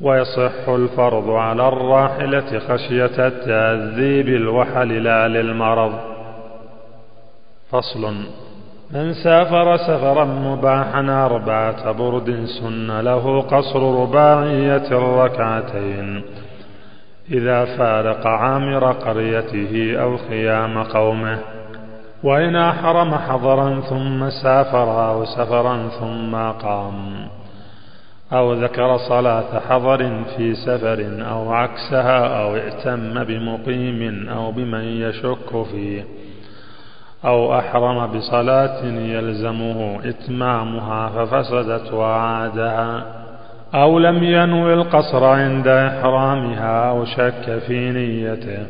ويصح 0.00 0.68
الفرض 0.68 1.30
على 1.30 1.68
الراحلة 1.68 2.58
خشية 2.58 3.26
التأذي 3.26 4.22
بالوحل 4.22 5.02
لا 5.02 5.28
للمرض. 5.28 5.92
فصل. 7.70 8.14
من 8.94 9.12
سافر 9.12 9.76
سفرا 9.76 10.24
مباحا 10.24 11.26
أربعة 11.26 11.92
برد 11.92 12.44
سن 12.44 13.00
له 13.00 13.40
قصر 13.40 14.02
رباعية 14.02 14.86
الركعتين. 14.86 16.22
إذا 17.30 17.64
فارق 17.64 18.26
عامر 18.26 18.92
قريته 18.92 20.02
أو 20.02 20.16
خيام 20.16 20.82
قومه. 20.82 21.38
وإن 22.22 22.56
أحرم 22.56 23.14
حضرا 23.14 23.80
ثم 23.80 24.30
سافر 24.30 25.10
أو 25.10 25.24
سفرا 25.24 25.88
ثم 25.88 26.36
قام. 26.36 27.28
أو 28.32 28.52
ذكر 28.52 28.96
صلاة 28.96 29.60
حضر 29.68 30.24
في 30.36 30.54
سفر 30.54 31.26
أو 31.30 31.52
عكسها 31.52 32.42
أو 32.42 32.56
ائتم 32.56 33.24
بمقيم 33.24 34.28
أو 34.28 34.52
بمن 34.52 34.84
يشك 34.84 35.64
فيه. 35.72 36.04
أو 37.24 37.58
أحرم 37.58 38.06
بصلاة 38.06 38.84
يلزمه 38.84 39.98
إتمامها 40.04 41.08
ففسدت 41.08 41.92
وعادها 41.92 43.02
أو 43.74 43.98
لم 43.98 44.22
ينوي 44.22 44.74
القصر 44.74 45.24
عند 45.24 45.68
إحرامها 45.68 46.88
أو 46.90 47.04
شك 47.04 47.58
في 47.66 47.90
نيته 47.90 48.66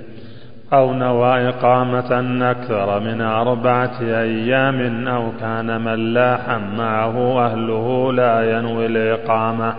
أو 0.72 0.92
نوى 0.92 1.48
إقامة 1.48 2.40
أكثر 2.50 3.00
من 3.00 3.20
أربعة 3.20 4.00
أيام 4.00 5.08
أو 5.08 5.32
كان 5.40 5.80
ملاحا 5.80 6.58
معه 6.58 7.46
أهله 7.46 8.12
لا 8.12 8.58
ينوي 8.58 8.86
الإقامة 8.86 9.74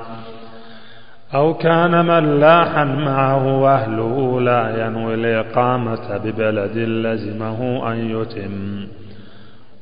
أو 1.34 1.54
كان 1.54 2.06
ملاحا 2.06 2.84
معه 2.84 3.68
أهله 3.68 4.42
لا 4.42 4.86
ينوي 4.86 5.14
الإقامة 5.14 6.18
ببلد 6.18 6.78
لزمه 6.78 7.92
أن 7.92 7.98
يتم. 7.98 8.88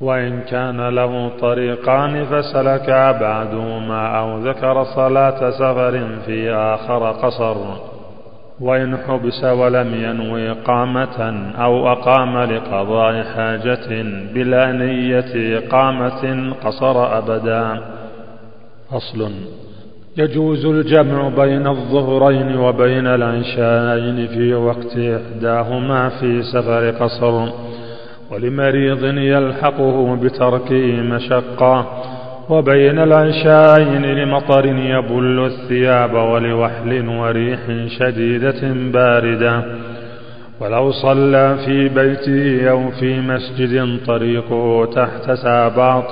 وإن 0.02 0.42
كان 0.42 0.90
له 0.90 1.30
طريقان 1.42 2.26
فسلك 2.26 2.90
بعدهما 3.22 4.20
أو 4.20 4.40
ذكر 4.40 4.84
صلاة 4.84 5.50
سفر 5.50 6.20
في 6.26 6.52
آخر 6.52 7.12
قصر. 7.12 7.58
وإن 8.60 8.98
حبس 8.98 9.44
ولم 9.44 9.94
ينوي 9.94 10.52
إقامة 10.52 11.52
أو 11.58 11.92
أقام 11.92 12.38
لقضاء 12.38 13.24
حاجة 13.24 14.04
بلا 14.34 14.72
نية 14.72 15.58
إقامة 15.58 16.54
قصر 16.64 17.18
أبدا. 17.18 17.82
أصل 18.92 19.32
يجوز 20.18 20.66
الجمع 20.66 21.30
بين 21.30 21.68
الظهرين 21.68 22.58
وبين 22.58 23.08
العشاءين 23.08 24.28
في 24.28 24.54
وقت 24.54 24.98
إحداهما 24.98 26.10
في 26.10 26.44
سفر 26.44 26.90
قصر 26.90 27.50
ولمريض 28.32 29.04
يلحقه 29.04 30.16
بتركه 30.16 31.02
مشقة 31.02 32.04
وبين 32.50 33.00
العشاءين 33.00 34.06
لمطر 34.06 34.66
يبل 34.66 35.46
الثياب 35.46 36.14
ولوحل 36.14 37.08
وريح 37.08 37.60
شديدة 37.88 38.74
باردة. 38.94 39.64
ولو 40.62 40.92
صلى 40.92 41.58
في 41.66 41.90
بيته 41.90 42.70
أو 42.72 42.92
في 42.92 43.20
مسجد 43.20 44.00
طريقه 44.08 44.86
تحت 44.86 45.32
ساباط 45.32 46.12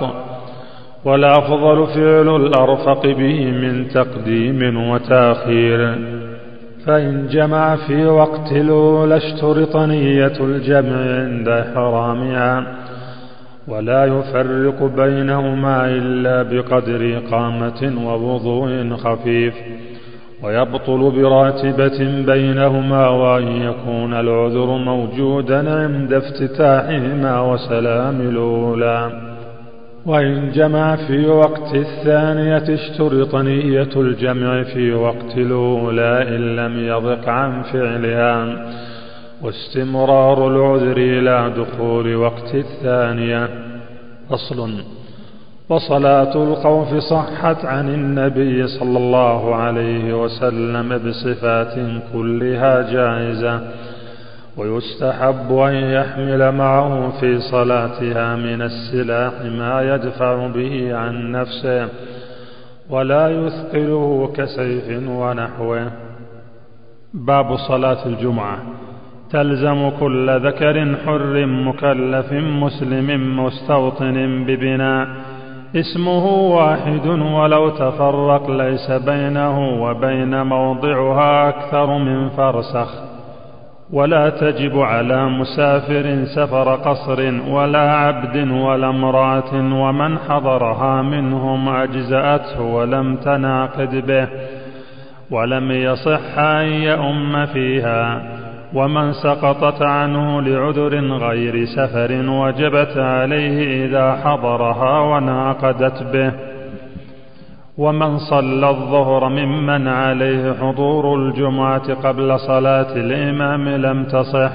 والأفضل 1.05 1.87
فعل 1.87 2.35
الأرفق 2.35 3.05
به 3.05 3.51
من 3.51 3.87
تقديم 3.87 4.89
وتأخير. 4.89 5.95
فإن 6.85 7.27
جمع 7.27 7.75
في 7.75 8.05
وقت 8.05 8.51
الأولى 8.51 9.17
اشترط 9.17 9.75
نية 9.77 10.33
الجمع 10.39 10.97
عند 11.21 11.47
إحرامها 11.47 12.63
ولا 13.67 14.05
يفرق 14.05 14.83
بينهما 14.83 15.85
إلا 15.85 16.43
بقدر 16.43 17.17
إقامة 17.17 17.93
ووضوء 18.05 18.95
خفيف 18.95 19.53
ويبطل 20.43 21.11
براتبة 21.11 22.23
بينهما 22.25 23.07
وأن 23.07 23.47
يكون 23.47 24.13
العذر 24.13 24.65
موجودا 24.65 25.81
عند 25.81 26.13
افتتاحهما 26.13 27.41
وسلام 27.41 28.21
الأولى. 28.21 29.30
وإن 30.05 30.51
جمع 30.51 30.95
في 30.95 31.25
وقت 31.25 31.75
الثانية 31.75 32.73
اشترط 32.73 33.35
نية 33.35 33.89
الجمع 33.95 34.63
في 34.63 34.93
وقت 34.93 35.37
الأولى 35.37 36.35
إن 36.35 36.55
لم 36.55 36.87
يضق 36.87 37.29
عن 37.29 37.61
فعلها. 37.61 38.65
واستمرار 39.41 40.47
العذر 40.47 40.97
إلى 40.97 41.53
دخول 41.57 42.15
وقت 42.15 42.55
الثانية. 42.55 43.49
أصل 44.31 44.71
وصلاة 45.69 46.43
الخوف 46.43 46.93
صحت 46.95 47.65
عن 47.65 47.89
النبي 47.89 48.67
صلى 48.67 48.97
الله 48.97 49.55
عليه 49.55 50.23
وسلم 50.23 50.97
بصفات 50.97 51.73
كلها 52.13 52.91
جائزة. 52.91 53.61
ويستحب 54.57 55.57
أن 55.57 55.73
يحمل 55.73 56.51
معه 56.51 57.19
في 57.19 57.39
صلاتها 57.39 58.35
من 58.35 58.61
السلاح 58.61 59.33
ما 59.41 59.95
يدفع 59.95 60.47
به 60.47 60.95
عن 60.95 61.31
نفسه 61.31 61.87
ولا 62.89 63.27
يثقله 63.29 64.31
كسيف 64.35 65.09
ونحوه. 65.09 65.91
باب 67.13 67.55
صلاة 67.55 68.05
الجمعة. 68.05 68.57
تلزم 69.31 69.89
كل 69.99 70.47
ذكر 70.47 70.95
حر 71.05 71.45
مكلف 71.45 72.33
مسلم 72.33 73.39
مستوطن 73.45 74.45
ببناء. 74.47 75.07
اسمه 75.75 76.25
واحد 76.25 77.07
ولو 77.07 77.69
تفرق 77.69 78.49
ليس 78.49 78.91
بينه 78.91 79.83
وبين 79.83 80.45
موضعها 80.45 81.49
أكثر 81.49 81.97
من 81.97 82.29
فرسخ. 82.29 83.10
ولا 83.93 84.29
تجب 84.29 84.79
على 84.79 85.29
مسافر 85.29 86.23
سفر 86.35 86.75
قصر 86.75 87.33
ولا 87.49 87.91
عبد 87.91 88.51
ولا 88.51 88.89
امرأة 88.89 89.53
ومن 89.53 90.17
حضرها 90.17 91.01
منهم 91.01 91.69
أجزأته 91.69 92.61
ولم 92.61 93.15
تناقض 93.15 93.95
به 93.95 94.27
ولم 95.31 95.71
يصح 95.71 96.37
أن 96.37 96.65
يؤم 96.65 97.45
فيها 97.45 98.21
ومن 98.73 99.13
سقطت 99.13 99.81
عنه 99.81 100.41
لعذر 100.41 100.95
غير 101.17 101.65
سفر 101.65 102.29
وجبت 102.29 102.97
عليه 102.97 103.85
إذا 103.85 104.15
حضرها 104.23 104.99
وناقدت 104.99 106.03
به 106.03 106.50
ومن 107.77 108.17
صلى 108.17 108.69
الظهر 108.69 109.29
ممن 109.29 109.87
عليه 109.87 110.53
حضور 110.53 111.15
الجمعة 111.15 111.93
قبل 111.93 112.39
صلاة 112.39 112.95
الإمام 112.95 113.69
لم 113.69 114.03
تصح 114.03 114.51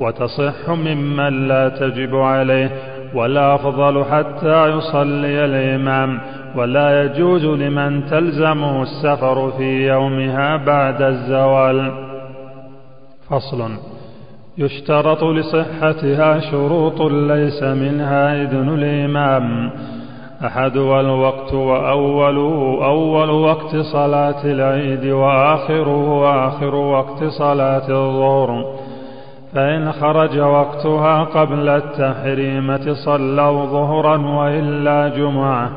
وتصح 0.00 0.68
ممن 0.68 1.48
لا 1.48 1.68
تجب 1.68 2.16
عليه 2.16 2.70
ولا 3.14 3.54
أفضل 3.54 4.04
حتى 4.04 4.66
يصلي 4.68 5.44
الإمام 5.44 6.20
ولا 6.56 7.02
يجوز 7.02 7.44
لمن 7.44 8.06
تلزمه 8.06 8.82
السفر 8.82 9.50
في 9.50 9.88
يومها 9.88 10.56
بعد 10.56 11.02
الزوال. 11.02 11.92
فصل 13.30 13.70
يشترط 14.58 15.24
لصحتها 15.24 16.40
شروط 16.40 17.02
ليس 17.02 17.62
منها 17.62 18.42
إذن 18.42 18.68
الإمام. 18.68 19.70
أحدها 20.46 21.00
الوقت 21.00 21.54
وأوله 21.54 22.78
أول 22.84 23.30
وقت 23.30 23.76
صلاة 23.76 24.44
العيد 24.44 25.06
وآخره 25.06 26.28
آخر 26.48 26.74
وقت 26.74 27.24
صلاة 27.24 27.88
الظهر. 27.88 28.64
فإن 29.54 29.92
خرج 29.92 30.38
وقتها 30.38 31.24
قبل 31.24 31.68
التحريمة 31.68 32.92
صلوا 32.92 33.66
ظهرا 33.66 34.16
وإلا 34.16 35.08
جمعة. 35.08 35.70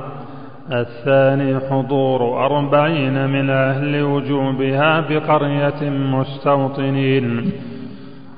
الثاني 0.71 1.59
حضور 1.59 2.45
أربعين 2.45 3.29
من 3.29 3.49
أهل 3.49 4.03
وجوبها 4.03 4.99
بقرية 5.09 5.89
مستوطنين. 5.89 7.51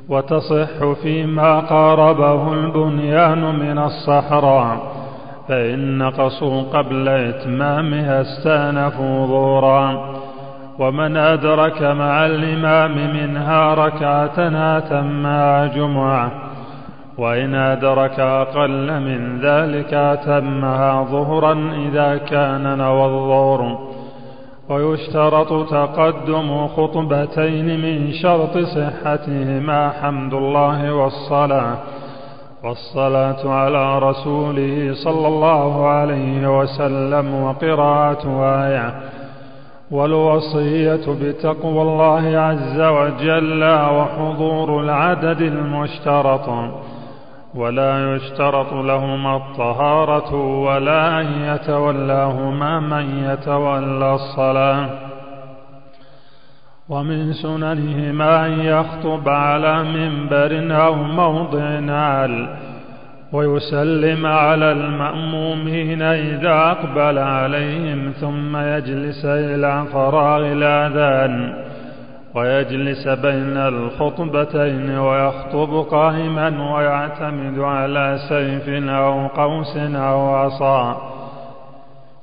وتصح 0.09 1.01
فيما 1.03 1.59
قاربه 1.59 2.53
البنيان 2.53 3.59
من 3.59 3.77
الصحراء. 3.77 4.98
فإن 5.49 5.97
نقصوا 5.97 6.61
قبل 6.61 7.07
إتمامها 7.07 8.21
استانفوا 8.21 9.27
ظهرا 9.27 10.15
ومن 10.79 11.17
أدرك 11.17 11.81
مع 11.81 12.25
الإمام 12.25 13.13
منها 13.13 13.73
ركعة 13.73 14.39
أتمها 14.77 15.67
جمعة. 15.67 16.31
وإن 17.17 17.55
أدرك 17.55 18.19
أقل 18.19 18.99
من 18.99 19.39
ذلك 19.41 19.93
أتمها 19.93 21.03
ظهرا 21.03 21.71
إذا 21.87 22.17
كان 22.17 22.77
نوى 22.77 23.05
الظهر. 23.05 23.89
ويشترط 24.69 25.69
تقدم 25.69 26.67
خطبتين 26.67 27.81
من 27.81 28.11
شرط 28.11 28.57
صحتهما 28.57 29.89
حمد 30.01 30.33
الله 30.33 30.93
والصلاة. 30.93 31.77
والصلاة 32.63 33.49
على 33.49 33.99
رسوله 33.99 34.93
صلى 34.93 35.27
الله 35.27 35.87
عليه 35.87 36.59
وسلم 36.59 37.43
وقراءة 37.43 38.43
آية. 38.43 38.93
والوصية 39.91 41.13
بتقوى 41.21 41.81
الله 41.81 42.37
عز 42.37 42.81
وجل 42.81 43.63
وحضور 43.63 44.81
العدد 44.81 45.41
المشترط. 45.41 46.49
ولا 47.55 48.15
يشترط 48.15 48.73
لهما 48.73 49.37
الطهارة 49.37 50.35
ولا 50.61 51.21
أن 51.21 51.25
يتولاهما 51.25 52.79
من 52.79 53.23
يتولى 53.23 54.13
الصلاة. 54.13 55.08
ومن 56.89 57.33
سننهما 57.33 58.45
أن 58.45 58.59
يخطب 58.59 59.29
على 59.29 59.83
منبر 59.83 60.75
أو 60.85 60.95
موضع 60.95 61.93
عال 61.93 62.47
ويسلم 63.31 64.25
على 64.25 64.71
المأمومين 64.71 66.01
إذا 66.01 66.53
أقبل 66.53 67.17
عليهم 67.17 68.11
ثم 68.11 68.57
يجلس 68.57 69.25
إلى 69.25 69.85
فراغ 69.93 70.51
الآذان 70.51 71.53
ويجلس 72.35 73.07
بين 73.07 73.57
الخطبتين 73.57 74.97
ويخطب 74.97 75.85
قائما 75.91 76.73
ويعتمد 76.75 77.59
على 77.59 78.17
سيف 78.29 78.69
أو 78.89 79.27
قوس 79.27 79.77
أو 79.77 80.35
عصا. 80.35 81.08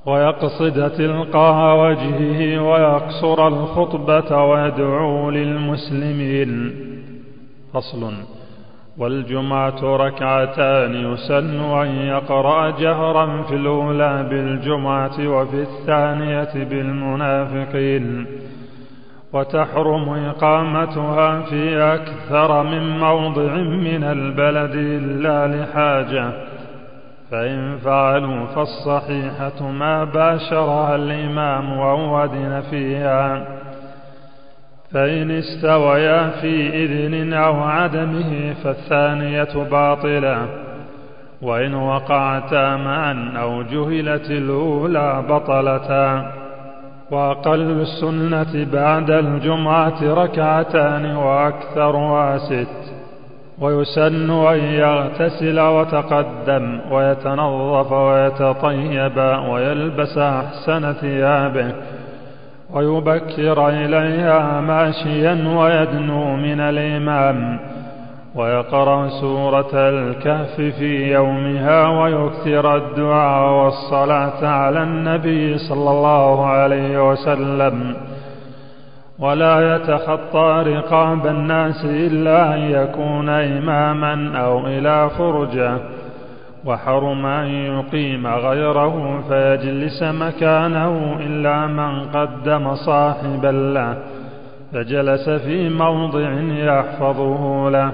ويقصد 0.06 0.90
تلقاء 0.90 1.78
وجهه 1.78 2.62
ويقصر 2.62 3.48
الخطبة 3.48 4.42
ويدعو 4.42 5.30
للمسلمين. 5.30 6.70
فصل. 7.74 8.12
والجمعة 8.98 9.96
ركعتان 9.96 10.94
يسن 10.94 11.60
أن 11.60 11.86
يقرأ 11.86 12.70
جهرا 12.70 13.42
في 13.42 13.54
الأولى 13.54 14.26
بالجمعة 14.30 15.28
وفي 15.28 15.62
الثانية 15.62 16.64
بالمنافقين. 16.64 18.26
وتحرم 19.32 20.08
إقامتها 20.08 21.40
في 21.40 21.78
أكثر 21.78 22.62
من 22.62 22.98
موضع 22.98 23.54
من 23.56 24.04
البلد 24.04 24.74
إلا 24.74 25.62
لحاجة. 25.62 26.55
فإن 27.30 27.78
فعلوا 27.78 28.46
فالصحيحة 28.46 29.68
ما 29.70 30.04
باشرها 30.04 30.96
الإمام 30.96 31.72
أو 31.72 32.24
أذن 32.24 32.62
فيها. 32.70 33.46
فإن 34.92 35.30
استويا 35.30 36.30
في 36.30 36.84
إذن 36.84 37.32
أو 37.32 37.62
عدمه 37.62 38.54
فالثانية 38.64 39.68
باطلة. 39.70 40.46
وإن 41.42 41.74
وقعتا 41.74 42.76
معا 42.76 43.32
أو 43.36 43.62
جهلت 43.62 44.30
الأولى 44.30 45.24
بطلتا. 45.28 46.32
وأقل 47.10 47.80
السنة 47.80 48.66
بعد 48.72 49.10
الجمعة 49.10 50.02
ركعتان 50.02 51.16
وأكثرها 51.16 52.38
ست. 52.38 52.95
ويسن 53.60 54.30
أن 54.30 54.58
يغتسل 54.58 55.60
وتقدم 55.60 56.80
ويتنظف 56.90 57.92
ويتطيب 57.92 59.16
ويلبس 59.48 60.18
أحسن 60.18 60.92
ثيابه 60.92 61.72
ويبكر 62.72 63.68
إليها 63.68 64.60
ماشيا 64.60 65.48
ويدنو 65.56 66.36
من 66.36 66.60
الإمام 66.60 67.58
ويقرأ 68.34 69.08
سورة 69.08 69.70
الكهف 69.74 70.54
في 70.56 71.12
يومها 71.12 71.88
ويكثر 71.88 72.76
الدعاء 72.76 73.52
والصلاة 73.52 74.46
على 74.46 74.82
النبي 74.82 75.58
صلى 75.58 75.90
الله 75.90 76.46
عليه 76.46 77.10
وسلم 77.10 77.96
ولا 79.18 79.76
يتخطى 79.76 80.64
رقاب 80.66 81.26
الناس 81.26 81.84
إلا 81.84 82.54
أن 82.54 82.58
يكون 82.58 83.28
إماما 83.28 84.38
أو 84.38 84.66
إلى 84.66 85.10
فرجة. 85.18 85.76
وحرم 86.64 87.26
أن 87.26 87.46
يقيم 87.46 88.26
غيره 88.26 89.20
فيجلس 89.28 90.02
مكانه 90.02 91.16
إلا 91.20 91.66
من 91.66 92.04
قدم 92.04 92.74
صاحبا 92.74 93.48
له. 93.48 93.96
فجلس 94.72 95.28
في 95.28 95.68
موضع 95.68 96.30
يحفظه 96.40 97.70
له. 97.70 97.92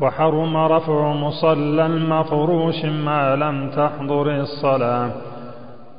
وحرم 0.00 0.56
رفع 0.56 1.12
مصلى 1.12 1.88
مفروش 1.88 2.84
ما 2.84 3.36
لم 3.36 3.70
تحضر 3.70 4.30
الصلاة. 4.30 5.10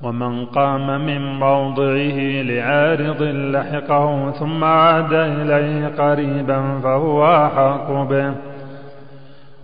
ومن 0.03 0.45
قام 0.45 1.05
من 1.05 1.39
موضعه 1.39 2.41
لعارض 2.41 3.23
لحقه 3.23 4.31
ثم 4.31 4.63
عاد 4.63 5.13
إليه 5.13 5.87
قريبا 5.87 6.79
فهو 6.83 7.25
أحق 7.25 7.91
به. 7.91 8.33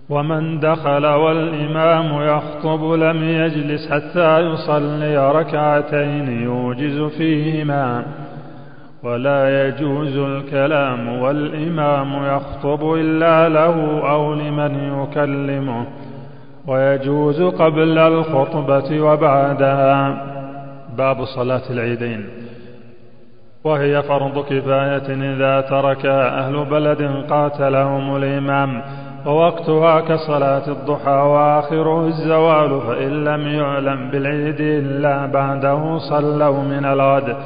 ومن 0.08 0.60
دخل 0.60 1.06
والإمام 1.06 2.22
يخطب 2.22 2.92
لم 2.92 3.24
يجلس 3.24 3.90
حتى 3.92 4.40
يصلي 4.40 5.32
ركعتين 5.32 6.42
يوجز 6.42 7.00
فيهما. 7.00 8.04
ولا 9.02 9.66
يجوز 9.66 10.16
الكلام 10.16 11.08
والإمام 11.08 12.36
يخطب 12.36 12.94
إلا 12.94 13.48
له 13.48 14.00
أو 14.10 14.34
لمن 14.34 15.02
يكلمه. 15.02 15.86
ويجوز 16.68 17.42
قبل 17.42 17.98
الخطبة 17.98 19.00
وبعدها. 19.00 20.24
باب 20.96 21.24
صلاة 21.24 21.62
العيدين. 21.70 22.26
وهي 23.64 24.02
فرض 24.02 24.44
كفاية 24.44 25.34
إذا 25.34 25.60
تركها 25.60 26.38
أهل 26.38 26.64
بلد 26.64 27.24
قاتلهم 27.30 28.16
الإمام 28.16 28.82
ووقتها 29.26 30.00
كصلاة 30.00 30.68
الضحى 30.68 31.10
وآخره 31.10 32.06
الزوال 32.06 32.80
فإن 32.80 33.24
لم 33.24 33.46
يعلم 33.48 34.10
بالعيد 34.10 34.60
إلا 34.60 35.26
بعده 35.26 35.98
صلوا 35.98 36.62
من 36.62 36.84
الغد. 36.84 37.36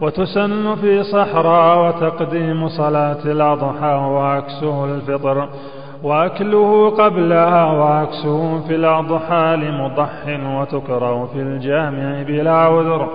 وتسن 0.00 0.74
في 0.74 1.02
صحراء 1.02 1.88
وتقديم 1.88 2.68
صلاة 2.68 3.24
الأضحى 3.24 3.94
وعكسه 3.94 4.84
الفطر. 4.84 5.48
وأكله 6.04 6.90
قبلها 6.90 7.64
وعكسه 7.64 8.60
في 8.68 8.74
الأضحى 8.74 9.56
لمضح 9.56 10.10
وتكره 10.60 11.26
في 11.26 11.40
الجامع 11.40 12.22
بلا 12.22 12.52
عذر. 12.52 13.08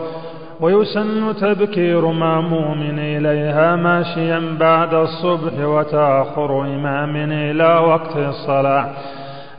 ويسن 0.61 1.35
تبكير 1.35 2.05
ماموم 2.05 2.81
إليها 2.99 3.75
ماشيا 3.75 4.41
بعد 4.59 4.93
الصبح 4.93 5.53
وتأخر 5.59 6.61
إمام 6.61 7.15
إلى 7.31 7.77
وقت 7.77 8.17
الصلاة. 8.17 8.85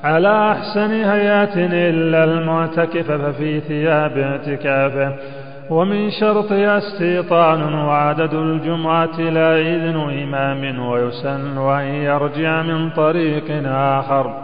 على 0.04 0.52
أحسن 0.52 0.90
هيات 0.90 1.56
إلا 1.56 2.24
المعتكف 2.24 3.12
ففي 3.12 3.60
ثياب 3.60 4.18
اعتكافه. 4.18 5.14
ومن 5.70 6.10
شرط 6.10 6.52
استيطان 6.52 7.74
وعدد 7.74 8.34
الجمعة 8.34 9.20
لا 9.20 9.58
إذن 9.58 9.96
إمام 10.22 10.86
ويسن 10.86 11.58
أن 11.58 11.84
يرجع 11.84 12.62
من 12.62 12.90
طريق 12.90 13.44
آخر 13.66 14.34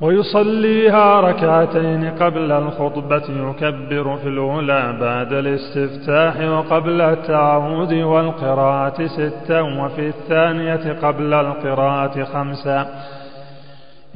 ويصليها 0.00 1.20
ركعتين 1.20 2.10
قبل 2.10 2.52
الخطبة 2.52 3.22
يكبر 3.28 4.16
في 4.16 4.28
الأولى 4.28 4.96
بعد 5.00 5.32
الاستفتاح 5.32 6.40
وقبل 6.50 7.00
التعود 7.00 7.92
والقراءة 7.92 9.06
ستا 9.06 9.60
وفي 9.60 10.08
الثانية 10.08 10.92
قبل 11.02 11.34
القراءة 11.34 12.24
خمسا 12.24 12.86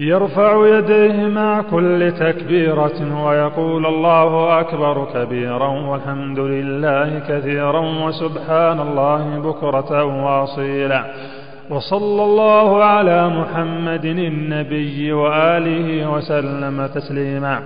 يرفع 0.01 0.67
يديه 0.67 1.29
مع 1.29 1.63
كل 1.63 2.13
تكبيرة 2.13 3.25
ويقول 3.25 3.87
الله 3.87 4.61
أكبر 4.61 5.07
كبيرا 5.15 5.69
والحمد 5.69 6.39
لله 6.39 7.19
كثيرا 7.29 7.81
وسبحان 7.81 8.81
الله 8.81 9.39
بكرة 9.39 10.05
وأصيلا. 10.05 11.05
وصلى 11.71 12.25
الله 12.25 12.85
على 12.85 13.29
محمد 13.29 14.05
النبي 14.05 15.13
وآله 15.13 16.11
وسلم 16.11 16.87
تسليما. 16.87 17.61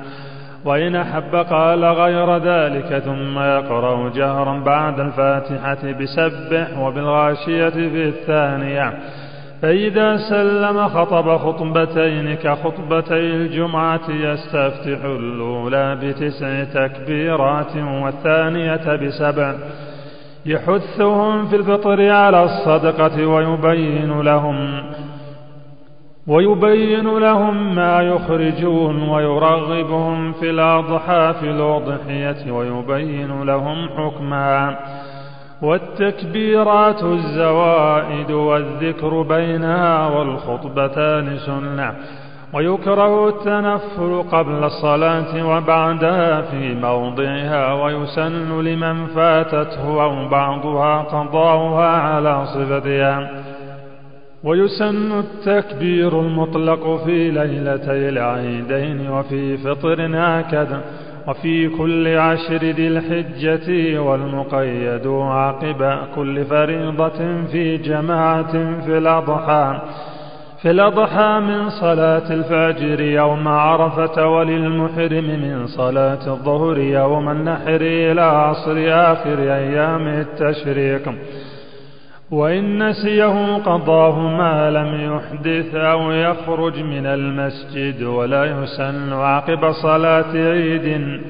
وإن 0.65 0.97
أحب 0.97 1.35
قال 1.35 1.85
غير 1.85 2.37
ذلك 2.37 2.99
ثم 2.99 3.39
يقرأ 3.39 4.11
جهرا 4.15 4.59
بعد 4.59 5.01
الفاتحة 5.01 5.93
بسبح 6.01 6.79
وبالغاشية 6.79 7.69
في 7.69 8.09
الثانية 8.09 8.93
فإذا 9.65 10.17
سلم 10.17 10.89
خطب 10.89 11.37
خطبتين 11.37 12.35
كخطبتي 12.35 13.15
الجمعة 13.15 14.11
يستفتح 14.11 15.05
الأولى 15.05 15.99
بتسع 16.03 16.65
تكبيرات 16.65 17.77
والثانية 17.77 18.97
بسبع. 18.97 19.55
يحثهم 20.47 21.47
في 21.47 21.57
الفطر 21.57 22.11
على 22.11 22.45
الصدقة 22.45 23.27
ويبين 23.27 24.21
لهم 24.21 24.83
ويبين 26.27 27.19
لهم 27.19 27.75
ما 27.75 28.03
يخرجون 28.03 29.09
ويرغبهم 29.09 30.33
في 30.33 30.51
الأضحى 30.51 31.35
في 31.41 31.51
الأضحية 31.51 32.53
ويبين 32.53 33.43
لهم 33.43 33.89
حكمها 33.89 34.79
والتكبيرات 35.65 37.03
الزوائد 37.03 38.31
والذكر 38.31 39.23
بينها 39.23 40.07
والخطبتان 40.07 41.39
سنة. 41.39 41.95
ويكره 42.53 43.29
التنفل 43.29 44.25
قبل 44.33 44.65
الصلاة 44.65 45.47
وبعدها 45.47 46.43
في 46.43 46.75
موضعها 46.75 47.73
ويسن 47.73 48.61
لمن 48.61 49.07
فاتته 49.07 50.03
أو 50.05 50.29
بعضها 50.29 51.03
قضاؤها 51.03 51.89
على 51.89 52.47
صفتها. 52.47 53.31
ويسن 54.45 55.13
التكبير 55.19 56.21
المطلق 56.21 57.05
في 57.05 57.31
ليلتي 57.31 58.09
العيدين 58.09 59.11
وفي 59.11 59.57
فطر 59.57 60.11
هكذا 60.15 60.81
وفي 61.29 61.69
كل 61.69 62.17
عشر 62.17 62.57
ذي 62.57 62.89
الحجة 62.89 63.99
والمقيد 63.99 65.07
عقب 65.07 65.99
كل 66.17 66.45
فريضة 66.45 67.45
في 67.53 67.77
جماعة 67.77 68.53
في 68.81 68.99
الأضحى. 68.99 69.81
في 70.63 70.71
الأضحى 70.71 71.41
من 71.41 71.71
صلاة 71.71 72.33
الفجر 72.33 73.01
يوم 73.01 73.49
عرفة 73.49 74.29
وللمحرم 74.29 75.25
من 75.25 75.67
صلاة 75.67 76.27
الظهر 76.27 76.79
يوم 76.79 77.29
النحر 77.29 77.81
إلى 77.81 78.21
عصر 78.21 78.77
آخر 78.89 79.39
أيام 79.39 80.09
التشريق. 80.09 81.15
وإن 82.31 82.89
نسيه 82.89 83.57
قضاه 83.57 84.19
ما 84.19 84.71
لم 84.71 85.15
يحدث 85.15 85.75
أو 85.75 86.11
يخرج 86.13 86.79
من 86.79 87.07
المسجد 87.07 88.03
ولا 88.03 88.45
يسن 88.45 89.13
عقب 89.13 89.73
صلاة 89.73 90.33
عيد. 90.33 91.21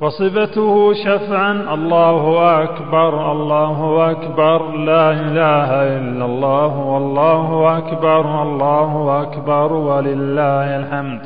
وصفته 0.00 0.92
شفعا 0.92 1.74
الله 1.74 2.22
أكبر 2.62 3.32
الله 3.32 4.10
أكبر 4.10 4.76
لا 4.76 5.10
إله 5.10 5.98
إلا 5.98 6.24
الله 6.24 6.78
والله 6.78 7.78
أكبر 7.78 8.42
الله 8.42 9.22
أكبر 9.22 9.72
ولله 9.72 10.76
الحمد. 10.76 11.20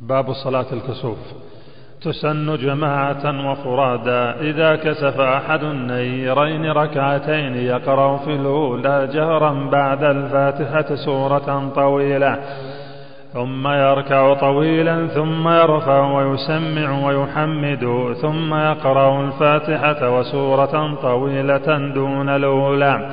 باب 0.00 0.32
صلاة 0.32 0.66
الكسوف. 0.72 1.18
تسن 2.04 2.56
جماعة 2.56 3.50
وفرادا 3.50 4.40
إذا 4.40 4.76
كسف 4.76 5.20
أحد 5.20 5.62
النيرين 5.62 6.70
ركعتين 6.70 7.56
يقرأ 7.56 8.16
في 8.16 8.34
الأولى 8.34 9.08
جهرا 9.12 9.68
بعد 9.72 10.04
الفاتحة 10.04 10.94
سورة 10.94 11.72
طويلة 11.74 12.38
ثم 13.32 13.68
يركع 13.68 14.34
طويلا 14.34 15.06
ثم 15.06 15.48
يرفع 15.48 16.12
ويسمع 16.12 17.06
ويحمد 17.06 18.14
ثم 18.22 18.54
يقرأ 18.54 19.20
الفاتحة 19.26 20.18
وسورة 20.18 20.94
طويلة 21.02 21.92
دون 21.94 22.28
الأولى. 22.28 23.10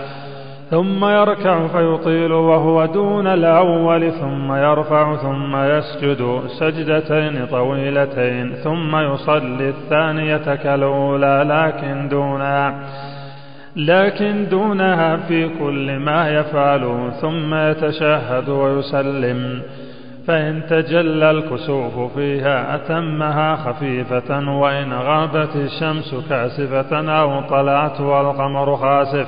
ثم 0.72 1.06
يركع 1.06 1.68
فيطيل 1.68 2.32
وهو 2.32 2.86
دون 2.86 3.28
الأول 3.28 4.12
ثم 4.12 4.54
يرفع 4.54 5.16
ثم 5.16 5.56
يسجد 5.56 6.42
سجدتين 6.60 7.46
طويلتين 7.46 8.54
ثم 8.54 8.96
يصلي 8.96 9.70
الثانية 9.70 10.56
كالأولى 10.56 11.46
لكن 11.48 12.08
دونها 12.08 12.74
لكن 13.76 14.48
دونها 14.50 15.18
في 15.18 15.50
كل 15.60 16.00
ما 16.00 16.30
يفعل 16.30 17.12
ثم 17.22 17.56
يتشهد 17.56 18.50
ويسلم 18.50 19.62
فإن 20.28 20.62
تجلى 20.70 21.32
الكسوف 21.32 22.14
فيها 22.16 22.76
أتمها 22.76 23.56
خفيفة 23.56 24.58
وإن 24.60 24.94
غابت 24.94 25.56
الشمس 25.56 26.16
كاسفة 26.30 27.20
أو 27.22 27.42
طلعت 27.42 28.02
والقمر 28.02 28.76
خاسف. 28.76 29.28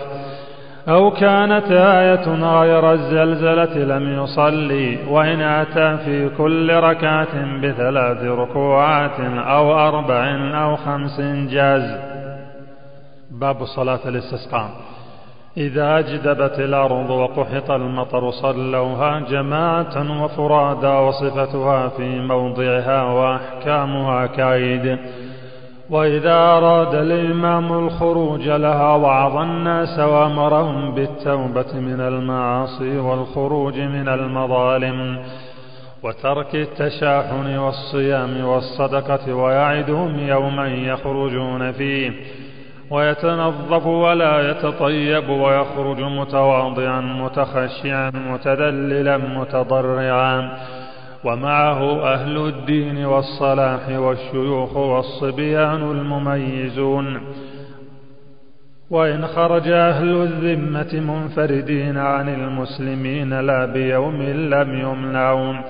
أو 0.89 1.11
كانت 1.11 1.71
آية 1.71 2.27
غير 2.59 2.91
الزلزلة 2.91 3.97
لم 3.97 4.23
يصلي 4.23 4.97
وإن 5.07 5.41
أتى 5.41 5.97
في 5.97 6.29
كل 6.37 6.73
ركعة 6.73 7.59
بثلاث 7.61 8.23
ركوعات 8.23 9.19
أو 9.37 9.79
أربع 9.79 10.25
أو 10.63 10.75
خمس 10.75 11.21
جاز. 11.49 11.97
باب 13.31 13.65
صلاة 13.65 13.99
الاستسقاء. 14.05 14.69
إذا 15.57 15.99
أجدبت 15.99 16.59
الأرض 16.59 17.09
وقحط 17.09 17.71
المطر 17.71 18.31
صلوها 18.31 19.19
جماعة 19.19 20.23
وفرادا 20.23 20.89
وصفتها 20.89 21.87
في 21.87 22.19
موضعها 22.19 23.03
وأحكامها 23.03 24.25
كعيد 24.25 24.97
وإذا 25.89 26.33
أراد 26.33 26.95
الإمام 26.95 27.87
الخروج 27.87 28.49
لها 28.49 28.95
وعظ 28.95 29.37
الناس 29.37 29.99
وأمرهم 29.99 30.95
بالتوبة 30.95 31.73
من 31.73 32.01
المعاصي 32.01 32.97
والخروج 32.97 33.79
من 33.79 34.07
المظالم 34.09 35.19
وترك 36.03 36.55
التشاحن 36.55 37.57
والصيام 37.57 38.45
والصدقة 38.45 39.33
ويعدهم 39.33 40.19
يوما 40.19 40.67
يخرجون 40.67 41.71
فيه 41.71 42.11
ويتنظف 42.89 43.85
ولا 43.85 44.49
يتطيب 44.51 45.29
ويخرج 45.29 45.99
متواضعا 46.01 47.01
متخشعا 47.01 48.09
متذللا 48.09 49.17
متضرعا. 49.17 50.57
ومعه 51.25 52.13
أهل 52.13 52.37
الدين 52.37 53.05
والصلاح 53.05 53.89
والشيوخ 53.89 54.77
والصبيان 54.77 55.91
المميزون. 55.91 57.21
وإن 58.89 59.27
خرج 59.27 59.67
أهل 59.67 60.09
الذمة 60.09 61.13
منفردين 61.13 61.97
عن 61.97 62.29
المسلمين 62.29 63.39
لا 63.39 63.65
بيوم 63.65 64.21
لم 64.23 64.79
يمنعون 64.79 65.61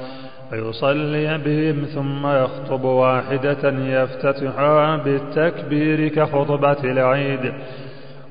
فيصلي 0.50 1.38
بهم 1.38 1.86
ثم 1.86 2.28
يخطب 2.28 2.84
واحدة 2.84 3.70
يفتتحها 3.70 4.98
بالتكبير 4.98 6.08
كخطبة 6.08 6.84
العيد. 6.84 7.54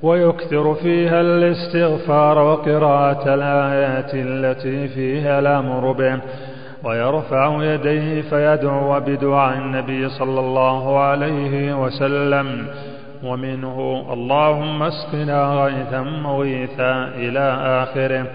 ويكثر 0.02 0.74
فيها 0.74 1.20
الاستغفار 1.20 2.38
وقراءة 2.38 3.35
الآيات 3.35 4.11
التي 4.14 4.88
فيها 4.88 5.38
الأمر 5.38 5.92
به. 5.92 6.20
ويرفع 6.85 7.64
يديه 7.64 8.23
فيدعو 8.23 9.01
بدعاء 9.01 9.59
النبي 9.59 10.09
صلى 10.09 10.40
الله 10.40 10.99
عليه 10.99 11.83
وسلم. 11.85 12.66
ومنه 13.25 14.07
اللهم 14.12 14.83
اسقنا 14.83 15.45
غيثا 15.45 16.01
مغيثا 16.01 17.09
إلى 17.09 17.57
آخره. 17.83 18.27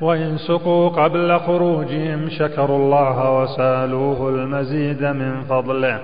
وإن 0.00 0.38
سقوا 0.38 0.88
قبل 0.88 1.38
خروجهم 1.38 2.28
شكروا 2.28 2.78
الله 2.78 3.42
وسألوه 3.42 4.28
المزيد 4.28 5.04
من 5.04 5.40
فضله. 5.40 5.98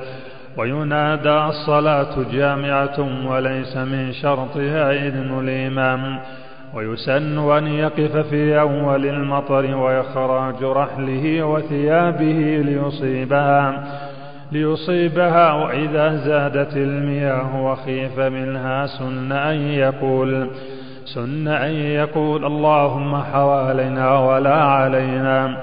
وينادى 0.56 1.38
الصلاة 1.38 2.14
جامعة 2.32 3.26
وليس 3.30 3.76
من 3.76 4.12
شرطها 4.12 4.92
إذن 4.92 5.38
الإمام 5.40 6.18
ويسن 6.74 7.50
أن 7.50 7.66
يقف 7.66 8.16
في 8.16 8.60
أول 8.60 9.06
المطر 9.06 9.76
ويخراج 9.76 10.62
رحله 10.62 11.42
وثيابه 11.42 12.62
ليصيبها 12.64 13.84
ليصيبها 14.52 15.52
وإذا 15.52 16.16
زادت 16.16 16.76
المياه 16.76 17.64
وخيف 17.64 18.18
منها 18.20 18.86
سن 18.86 19.32
أن 19.32 19.56
يقول 19.56 20.50
سن 21.14 21.48
أن 21.48 21.70
يقول 21.72 22.44
اللهم 22.44 23.16
حوالينا 23.16 24.18
ولا 24.18 24.54
علينا 24.54 25.56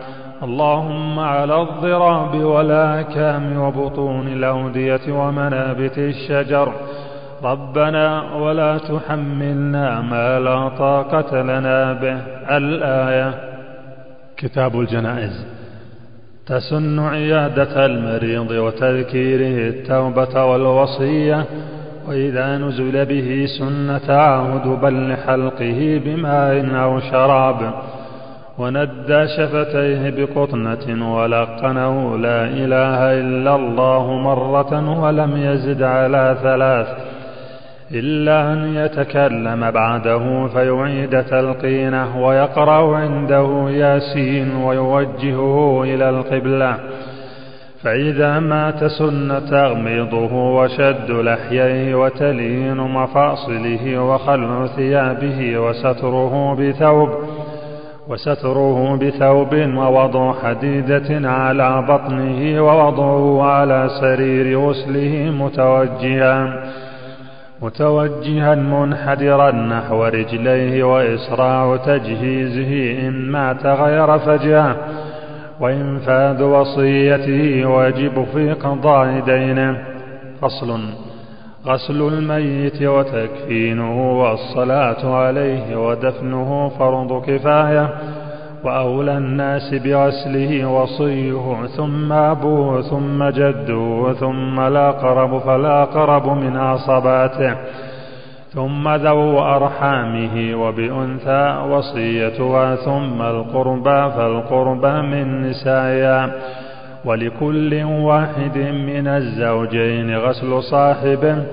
اللهم 0.44 1.20
على 1.20 1.62
الضراب 1.62 2.36
والآكام 2.36 3.58
وبطون 3.58 4.28
الأودية 4.28 5.02
ومنابت 5.10 5.98
الشجر 5.98 6.74
ربنا 7.46 8.34
ولا 8.36 8.78
تحملنا 8.78 10.02
ما 10.02 10.40
لا 10.40 10.70
طاقة 10.70 11.42
لنا 11.42 11.94
به. 11.94 12.18
الآية 12.58 13.34
كتاب 14.38 14.80
الجنائز. 14.80 15.46
تسن 16.48 17.00
عيادة 17.00 17.86
المريض 17.86 18.52
وتذكيره 18.52 19.70
التوبة 19.70 20.46
والوصية 20.46 21.46
وإذا 22.08 22.58
نزل 22.58 23.06
به 23.06 23.46
سن 23.60 24.00
تعاهد 24.08 24.68
بل 24.68 25.16
حلقه 25.28 26.02
بماء 26.06 26.76
أو 26.84 27.00
شراب. 27.00 27.74
وندى 28.58 29.28
شفتيه 29.38 30.10
بقطنة 30.10 31.16
ولقنه 31.18 32.18
لا 32.18 32.44
إله 32.44 33.20
إلا 33.22 33.56
الله 33.56 34.14
مرة 34.14 35.02
ولم 35.04 35.38
يزد 35.38 35.84
على 35.84 36.38
ثلاث. 36.44 36.88
إلا 37.92 38.54
أن 38.54 38.76
يتكلم 38.76 39.72
بعده 39.72 40.48
فيعيد 40.48 41.24
تلقينه 41.24 42.26
ويقرأ 42.26 42.98
عنده 42.98 43.70
ياسين 43.70 44.56
ويوجهه 44.56 45.84
إلى 45.84 46.10
القبلة. 46.10 46.78
فإذا 47.84 48.40
مات 48.40 48.84
سن 48.84 49.42
تغميضه 49.50 50.34
وشد 50.34 51.12
لحييه 51.12 51.96
وتلين 51.96 52.78
مفاصله 52.78 54.00
وخلع 54.00 54.68
ثيابه 54.68 55.60
وستره 55.60 56.56
بثوب 56.56 57.10
وستره 58.08 58.96
بثوب 58.96 59.54
ووضع 59.54 60.34
حديدة 60.34 61.30
على 61.30 61.86
بطنه 61.90 62.64
ووضعه 62.64 63.44
على 63.44 63.90
سرير 64.02 64.60
غسله 64.60 65.32
متوجها. 65.40 66.64
متوجها 67.66 68.56
منحدرا 68.56 69.52
نحو 69.52 70.04
رجليه 70.04 70.84
وإسراع 70.84 71.78
تجهيزه 71.78 73.08
إن 73.08 73.32
مات 73.32 73.66
غير 73.66 74.20
فجأة 74.20 74.76
وإنفاذ 75.60 76.44
وصيته 76.44 77.66
واجب 77.66 78.26
في 78.34 78.54
قضاء 78.54 79.20
دينه. 79.20 79.78
فصل 80.42 80.80
غسل 81.66 82.02
الميت 82.14 82.82
وتكفينه 82.82 84.22
والصلاة 84.22 85.16
عليه 85.16 85.88
ودفنه 85.88 86.70
فرض 86.80 87.26
كفاية 87.26 87.90
وأولى 88.66 89.18
الناس 89.18 89.74
بغسله 89.74 90.66
وصيه 90.66 91.66
ثم 91.78 92.12
أبوه 92.12 92.82
ثم 92.82 93.30
جده 93.30 94.14
ثم 94.20 94.60
الأقرب 94.60 95.40
فالأقرب 95.40 96.28
من 96.28 96.58
عصباته 96.58 97.56
ثم 98.50 98.90
ذو 98.96 99.40
أرحامه 99.40 100.56
وبأنثى 100.56 101.64
وصيتها 101.70 102.76
ثم 102.76 103.22
القربى 103.22 104.12
فالقربى 104.16 105.02
من 105.02 105.42
نسائها 105.42 106.32
ولكل 107.06 107.84
واحد 107.84 108.58
من 108.58 109.08
الزوجين 109.08 110.18
غسل 110.18 110.64
صاحبه 110.64 111.44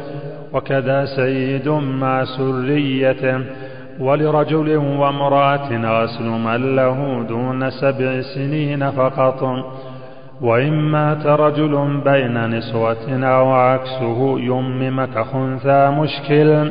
وكذا 0.52 1.04
سيد 1.04 1.68
مع 1.68 2.24
سريته. 2.24 3.40
ولرجل 4.00 4.76
وامرأة 4.76 5.68
غسل 5.72 6.24
من 6.24 6.76
له 6.76 7.22
دون 7.28 7.70
سبع 7.70 8.20
سنين 8.20 8.90
فقط 8.90 9.42
وإن 10.40 10.72
مات 10.72 11.26
رجل 11.26 12.00
بين 12.04 12.50
نسوة 12.50 13.24
أو 13.24 13.50
عكسه 13.52 14.40
يمم 14.40 15.04
كخنثى 15.04 15.90
مشكل 15.90 16.70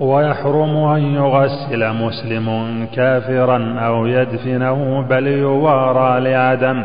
ويحرم 0.00 0.76
أن 0.76 1.02
يغسل 1.02 1.92
مسلم 1.92 2.86
كافرا 2.94 3.76
أو 3.80 4.06
يدفنه 4.06 5.02
بل 5.02 5.26
يوارى 5.26 6.30
لعدم. 6.30 6.84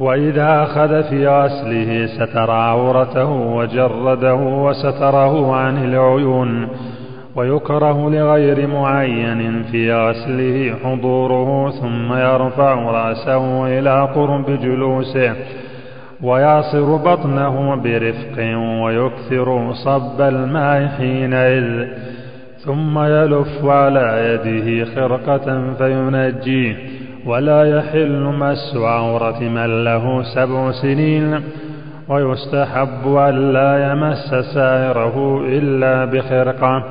وإذا 0.00 0.62
أخذ 0.62 1.02
في 1.02 1.28
غسله 1.28 2.06
ستر 2.06 2.50
عورته 2.50 3.30
وجرده 3.30 4.34
وستره 4.34 5.56
عن 5.56 5.84
العيون 5.84 6.68
ويكره 7.38 8.10
لغير 8.10 8.66
معين 8.66 9.62
في 9.62 9.92
غسله 9.92 10.74
حضوره 10.84 11.70
ثم 11.70 12.12
يرفع 12.12 12.74
رأسه 12.74 13.66
إلى 13.78 14.08
قرب 14.14 14.46
جلوسه 14.62 15.34
ويعصر 16.22 16.96
بطنه 16.96 17.74
برفق 17.76 18.38
ويكثر 18.82 19.72
صب 19.84 20.20
الماء 20.20 20.86
حينئذ 20.86 21.86
ثم 22.64 22.98
يلف 22.98 23.64
على 23.64 24.06
يده 24.28 24.84
خرقة 24.94 25.74
فينجيه 25.74 26.76
ولا 27.26 27.78
يحل 27.78 28.22
مس 28.22 28.76
عورة 28.76 29.40
من 29.40 29.84
له 29.84 30.22
سبع 30.34 30.72
سنين 30.72 31.40
ويستحب 32.08 33.06
أن 33.06 33.52
لا 33.52 33.92
يمس 33.92 34.34
سائره 34.54 35.44
إلا 35.48 36.04
بخرقة. 36.04 36.84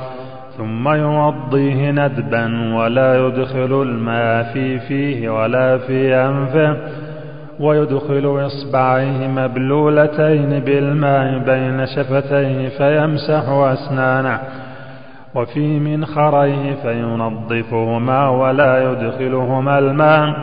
ثم 0.58 0.88
يوضيه 0.90 1.92
ندبا 1.92 2.74
ولا 2.76 3.28
يدخل 3.28 3.82
الماء 3.82 4.44
في 4.54 4.80
فيه 4.80 5.30
ولا 5.30 5.78
في 5.78 6.16
أنفه 6.16 6.78
ويدخل 7.60 8.46
إصبعيه 8.46 9.28
مبلولتين 9.28 10.60
بالماء 10.60 11.38
بين 11.40 11.86
شفتيه 11.86 12.70
فيمسح 12.70 13.50
أسنانه 13.50 14.40
وفي 15.36 15.80
منخريه 15.80 16.74
فينظفهما 16.84 18.30
ولا 18.30 18.92
يدخلهما 18.92 19.80
الماء 19.80 20.34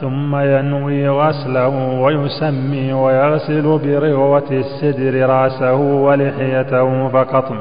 ثم 0.00 0.36
ينوي 0.36 1.08
غسله 1.08 1.68
ويسمي 2.00 2.92
ويغسل 2.92 3.78
برغوة 3.84 4.50
السدر 4.50 5.28
رأسه 5.28 5.74
ولحيته 5.74 7.08
فقط 7.08 7.52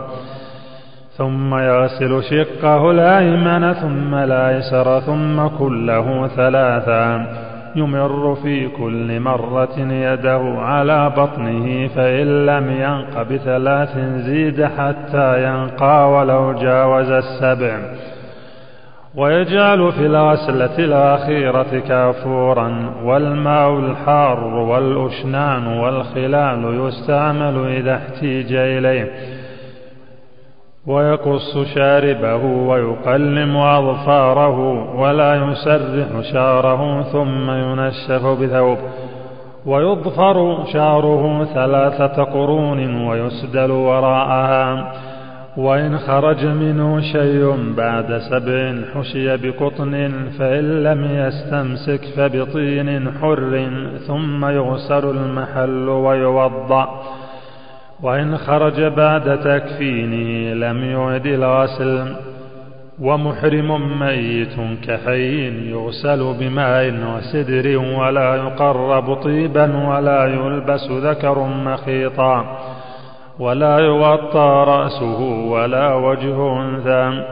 ثم 1.18 1.56
يغسل 1.56 2.24
شقه 2.24 2.92
الأيمن 2.92 3.74
ثم 3.74 4.14
الأيسر 4.14 5.00
ثم 5.00 5.48
كله 5.48 6.28
ثلاثا. 6.28 7.28
يمر 7.76 8.36
في 8.36 8.68
كل 8.68 9.20
مرة 9.20 9.80
يده 9.80 10.56
على 10.58 11.10
بطنه 11.18 11.88
فإن 11.88 12.46
لم 12.46 12.72
ينق 12.72 13.22
بثلاث 13.22 13.98
زيد 13.98 14.64
حتى 14.64 15.44
ينقى 15.44 16.12
ولو 16.12 16.54
جاوز 16.54 17.10
السبع. 17.12 17.80
ويجعل 19.16 19.92
في 19.92 20.06
الغسلة 20.06 20.80
الأخيرة 20.80 21.80
كافورا 21.88 22.94
والماء 23.04 23.80
الحار 23.80 24.44
والأشنان 24.44 25.68
والخلال 25.68 26.88
يستعمل 26.88 27.68
إذا 27.68 27.96
احتيج 27.96 28.54
إليه. 28.54 29.35
ويقص 30.88 31.58
شاربه 31.76 32.46
ويقلم 32.46 33.58
أظفاره 33.58 34.60
ولا 35.00 35.36
يسرح 35.36 36.32
شعره 36.34 37.02
ثم 37.02 37.52
ينشف 37.52 38.26
بثوب. 38.26 38.78
ويضفر 39.66 40.66
شعره 40.74 41.44
ثلاثة 41.46 42.24
قرون 42.24 43.08
ويسدل 43.08 43.72
وراءها. 43.72 44.92
وإن 45.58 45.98
خرج 45.98 46.46
منه 46.46 47.02
شيء 47.02 47.74
بعد 47.78 48.18
سبع 48.18 48.76
حشي 48.94 49.38
بقطن 49.38 50.10
فإن 50.40 50.84
لم 50.84 51.04
يستمسك 51.06 52.02
فبطين 52.18 53.12
حر 53.12 53.70
ثم 54.08 54.46
يغسل 54.46 55.10
المحل 55.10 55.90
ويوضأ. 55.90 56.88
وإن 58.06 58.38
خرج 58.38 58.82
بعد 58.82 59.40
تكفينه 59.40 60.54
لم 60.54 60.84
يعد 60.84 61.26
الغسل 61.26 62.16
ومحرم 63.02 64.00
ميت 64.00 64.56
كحي 64.88 65.70
يغسل 65.72 66.34
بماء 66.40 66.94
وسدر 67.16 67.78
ولا 67.78 68.36
يقرب 68.36 69.14
طيبا 69.14 69.88
ولا 69.90 70.26
يلبس 70.26 70.92
ذكر 70.92 71.40
مخيطا 71.40 72.58
ولا 73.40 73.80
يغطى 73.80 74.64
رأسه 74.68 75.22
ولا 75.50 75.94
وجه 75.94 76.62
أنثى. 76.62 77.26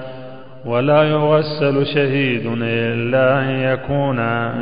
ولا 0.65 1.03
يغسل 1.03 1.85
شهيد 1.85 2.45
إلا 2.61 3.39
أن 3.39 3.49
يكون 3.49 4.17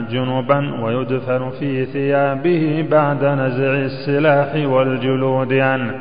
جنبا 0.07 0.83
ويدفن 0.83 1.49
في 1.59 1.85
ثيابه 1.85 2.87
بعد 2.91 3.23
نزع 3.25 3.73
السلاح 3.73 4.69
والجلود 4.69 5.53
عنه. 5.53 5.93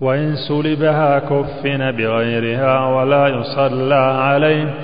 وإن 0.00 0.34
سلبها 0.48 1.18
كفن 1.18 1.90
بغيرها 1.90 2.86
ولا 2.86 3.28
يصلى 3.28 3.94
عليه. 3.94 4.74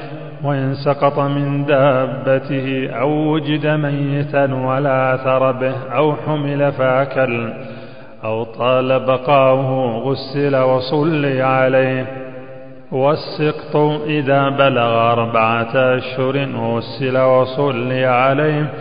وإن 0.45 0.75
سقط 0.75 1.19
من 1.19 1.65
دابته 1.67 2.91
أو 2.91 3.11
وجد 3.11 3.67
ميتا 3.67 4.55
ولا 4.55 5.15
أثر 5.15 5.53
به 5.53 5.75
أو 5.97 6.15
حمل 6.27 6.73
فأكل 6.73 7.53
أو 8.25 8.45
طال 8.45 9.01
بقاؤه 9.01 9.99
غسل 9.99 10.57
وصلي 10.57 11.43
عليه. 11.43 12.28
والسقط 12.93 13.77
إذا 14.07 14.49
بلغ 14.49 15.13
أربعة 15.13 15.71
أشهر 15.75 16.49
غسل 16.57 17.19
وصلي 17.19 18.05
عليه 18.05 18.73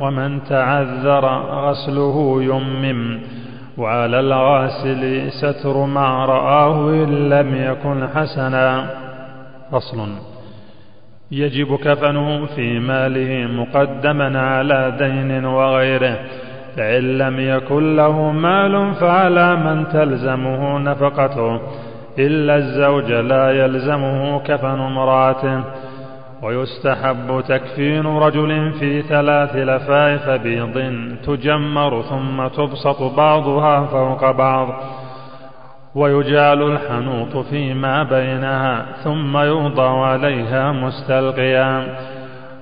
ومن 0.00 0.44
تعذر 0.44 1.24
غسله 1.50 2.42
يمم 2.42 3.20
وعلى 3.78 4.20
الغاسل 4.20 5.32
ستر 5.32 5.84
ما 5.84 6.24
رآه 6.24 6.90
إن 6.90 7.28
لم 7.28 7.54
يكن 7.54 8.08
حسنا. 8.14 8.90
فصل 9.72 10.08
يجب 11.30 11.76
كفنه 11.76 12.46
في 12.46 12.78
ماله 12.78 13.46
مقدما 13.46 14.40
على 14.40 14.96
دين 14.98 15.44
وغيره. 15.44 16.18
فإن 16.76 17.18
لم 17.18 17.40
يكن 17.40 17.96
له 17.96 18.30
مال 18.30 18.94
فعلى 18.94 19.56
من 19.56 19.88
تلزمه 19.88 20.78
نفقته. 20.78 21.60
إلا 22.18 22.56
الزوج 22.56 23.12
لا 23.12 23.50
يلزمه 23.50 24.38
كفن 24.38 24.80
امرأته 24.80 25.64
ويستحب 26.42 27.42
تكفين 27.48 28.06
رجل 28.06 28.72
في 28.72 29.02
ثلاث 29.02 29.56
لفائف 29.56 30.28
بيض 30.30 30.92
تجمر 31.26 32.02
ثم 32.02 32.46
تبسط 32.46 33.02
بعضها 33.02 33.86
فوق 33.86 34.30
بعض 34.30 34.68
ويجعل 35.94 36.62
الحنوط 36.62 37.36
فيما 37.36 38.02
بينها 38.02 38.86
ثم 39.04 39.36
يوضع 39.38 40.06
عليها 40.06 40.72
مستلقيا 40.72 41.96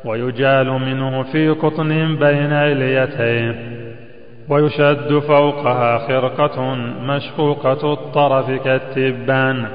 ويجعل 0.04 0.66
منه 0.66 1.22
في 1.22 1.48
قطن 1.48 1.88
بين 2.16 2.52
اليتين 2.52 3.78
ويشد 4.48 5.18
فوقها 5.18 5.98
خرقة 5.98 6.74
مشقوقة 7.02 7.92
الطرف 7.92 8.50
كالتبان 8.50 9.66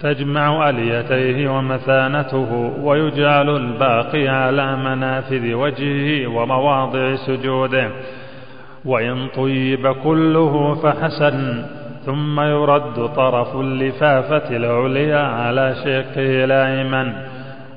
تجمع 0.00 0.68
أليتيه 0.68 1.48
ومثانته 1.48 2.72
ويجعل 2.82 3.56
الباقي 3.56 4.28
على 4.28 4.76
منافذ 4.76 5.54
وجهه 5.54 6.26
ومواضع 6.26 7.14
سجوده. 7.16 7.90
وإن 8.84 9.28
طيب 9.36 9.92
كله 10.04 10.74
فحسن 10.74 11.62
ثم 12.06 12.40
يرد 12.40 13.08
طرف 13.16 13.56
اللفافة 13.56 14.56
العليا 14.56 15.18
على 15.18 15.74
شقه 15.84 16.44
الأيمن 16.44 17.12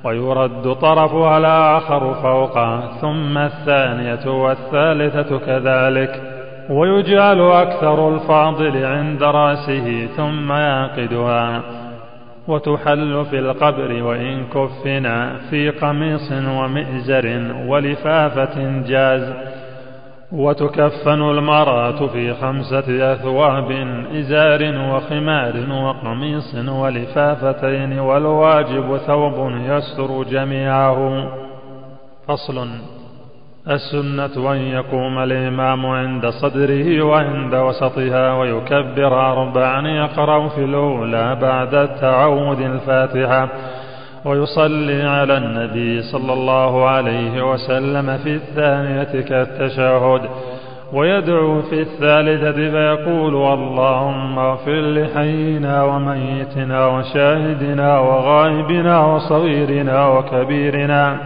ويرد 0.04 0.74
طرفها 0.74 1.38
الآخر 1.38 2.14
فوقه 2.14 2.82
ثم 3.02 3.38
الثانية 3.38 4.32
والثالثة 4.32 5.40
كذلك. 5.40 6.22
ويجعل 6.70 7.42
أكثر 7.42 8.16
الفاضل 8.16 8.86
عند 8.86 9.24
رأسه 9.24 10.06
ثم 10.06 10.52
يعقدها. 10.52 11.62
وتحل 12.48 13.26
في 13.26 13.40
القبر 13.40 14.04
وإن 14.04 14.44
كفنا 14.44 15.36
في 15.50 15.70
قميص 15.70 16.32
ومئزر 16.32 17.54
ولفافة 17.68 18.82
جاز. 18.88 19.34
وتكفن 20.34 21.22
المرأة 21.22 22.08
في 22.08 22.34
خمسة 22.34 23.14
أثواب 23.14 23.72
إزار 24.12 24.62
وخمار 24.94 25.54
وقميص 25.72 26.56
ولفافتين 26.56 28.00
والواجب 28.00 28.98
ثوب 28.98 29.52
يستر 29.66 30.24
جميعه. 30.24 31.28
فصل 32.28 32.68
السنة 33.70 34.52
أن 34.52 34.58
يقوم 34.58 35.20
الإمام 35.20 35.86
عند 35.86 36.30
صدره 36.30 37.02
وعند 37.02 37.56
وسطها 37.56 38.34
ويكبر 38.34 39.32
أربعا 39.32 39.88
يقرأ 39.88 40.48
في 40.48 40.64
الأولى 40.64 41.36
بعد 41.42 41.76
التعود 41.76 42.60
الفاتحة. 42.60 43.50
ويصلي 44.26 45.04
على 45.04 45.38
النبي 45.38 46.02
صلى 46.02 46.34
الله 46.34 46.86
عليه 46.86 47.52
وسلم 47.52 48.18
في 48.18 48.34
الثانية 48.36 49.22
كالتشهد 49.22 50.22
ويدعو 50.94 51.62
في 51.62 51.82
الثالثة 51.82 52.52
فيقول 52.52 53.36
اللهم 53.36 54.40
اغفر 54.40 54.82
لحينا 54.82 55.84
وميتنا 55.84 56.86
وشاهدنا 56.88 58.00
وغائبنا 58.00 59.06
وصغيرنا 59.06 60.08
وكبيرنا 60.08 61.18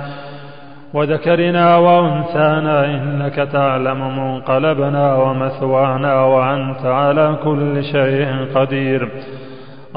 وذكرنا 0.94 1.78
وأنثانا 1.78 2.86
إنك 2.86 3.36
تعلم 3.36 4.18
منقلبنا 4.20 5.16
ومثوانا 5.16 6.24
وأنت 6.24 6.86
على 6.86 7.36
كل 7.44 7.84
شيء 7.84 8.28
قدير. 8.56 9.10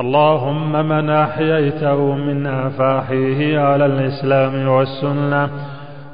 اللهم 0.00 0.72
من 0.88 1.10
أحييته 1.10 2.14
منا 2.14 2.68
فأحيه 2.68 3.58
على 3.58 3.86
الإسلام 3.86 4.68
والسنة 4.68 5.50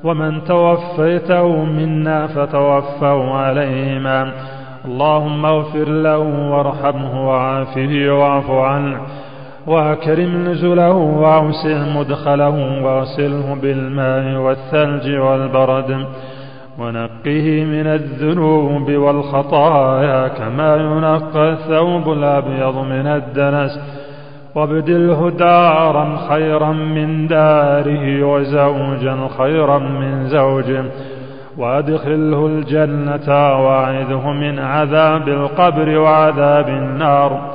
ومن 0.04 0.44
توفيته 0.44 1.64
منا 1.64 2.26
فتوفه 2.26 3.34
عليهما. 3.34 4.32
اللهم 4.84 5.46
اغفر 5.46 5.88
له 5.88 6.18
وارحمه 6.52 7.28
وعافه 7.28 7.92
واعف 8.10 8.50
عنه 8.50 9.00
وأكرم 9.66 10.32
نزله 10.48 10.96
وأوسع 11.22 11.78
مدخله 11.98 12.82
واغسله 12.84 13.54
بالماء 13.62 14.40
والثلج 14.44 15.06
والبرد. 15.18 16.06
ونقه 16.78 17.64
من 17.64 17.86
الذنوب 17.86 18.90
والخطايا 18.90 20.28
كما 20.28 20.76
ينقى 20.76 21.50
الثوب 21.50 22.12
الأبيض 22.12 22.76
من 22.76 23.06
الدنس. 23.06 23.80
وابدله 24.54 25.30
دارا 25.30 26.16
خيرا 26.28 26.72
من 26.72 27.26
داره 27.26 28.24
وزوجا 28.24 29.28
خيرا 29.38 29.78
من 29.78 30.26
زوجه 30.28 30.84
وأدخله 31.58 32.46
الجنة 32.46 33.28
واعذه 33.66 34.32
من 34.32 34.58
عذاب 34.58 35.28
القبر 35.28 35.98
وعذاب 35.98 36.68
النار. 36.68 37.52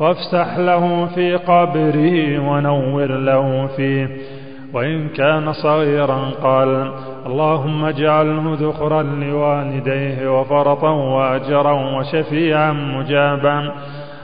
وافسح 0.00 0.58
له 0.58 1.06
في 1.06 1.36
قبره 1.36 2.38
ونور 2.50 3.06
له 3.06 3.66
فيه. 3.76 4.08
وإن 4.72 5.08
كان 5.08 5.52
صغيرا 5.52 6.30
قال 6.42 6.92
اللهم 7.26 7.84
اجعله 7.84 8.56
ذخرا 8.60 9.02
لوالديه 9.02 10.40
وفرطا 10.40 10.90
وأجرا 10.90 11.98
وشفيعا 11.98 12.72
مجابا. 12.72 13.72